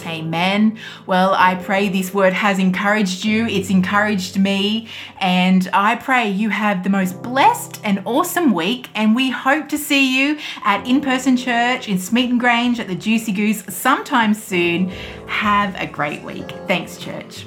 Amen. 0.08 0.78
Well, 1.06 1.34
I 1.34 1.54
pray 1.54 1.88
this 1.88 2.14
word 2.14 2.32
has 2.32 2.58
encouraged 2.58 3.24
you. 3.24 3.46
It's 3.46 3.70
encouraged 3.70 4.38
me. 4.38 4.88
And 5.20 5.68
I 5.72 5.96
pray 5.96 6.30
you 6.30 6.48
have 6.50 6.82
the 6.82 6.90
most 6.90 7.22
blessed 7.22 7.80
and 7.84 8.02
awesome 8.04 8.52
week. 8.52 8.88
And 8.94 9.14
we 9.14 9.30
hope 9.30 9.68
to 9.68 9.78
see 9.78 10.18
you 10.18 10.38
at 10.64 10.86
in 10.86 11.00
person 11.00 11.36
church 11.36 11.88
in 11.88 11.98
Smeaton 11.98 12.38
Grange 12.38 12.80
at 12.80 12.88
the 12.88 12.94
Juicy 12.94 13.32
Goose 13.32 13.62
sometime 13.68 14.34
soon. 14.34 14.88
Have 15.26 15.74
a 15.76 15.86
great 15.86 16.22
week. 16.22 16.50
Thanks, 16.66 16.96
church. 16.96 17.46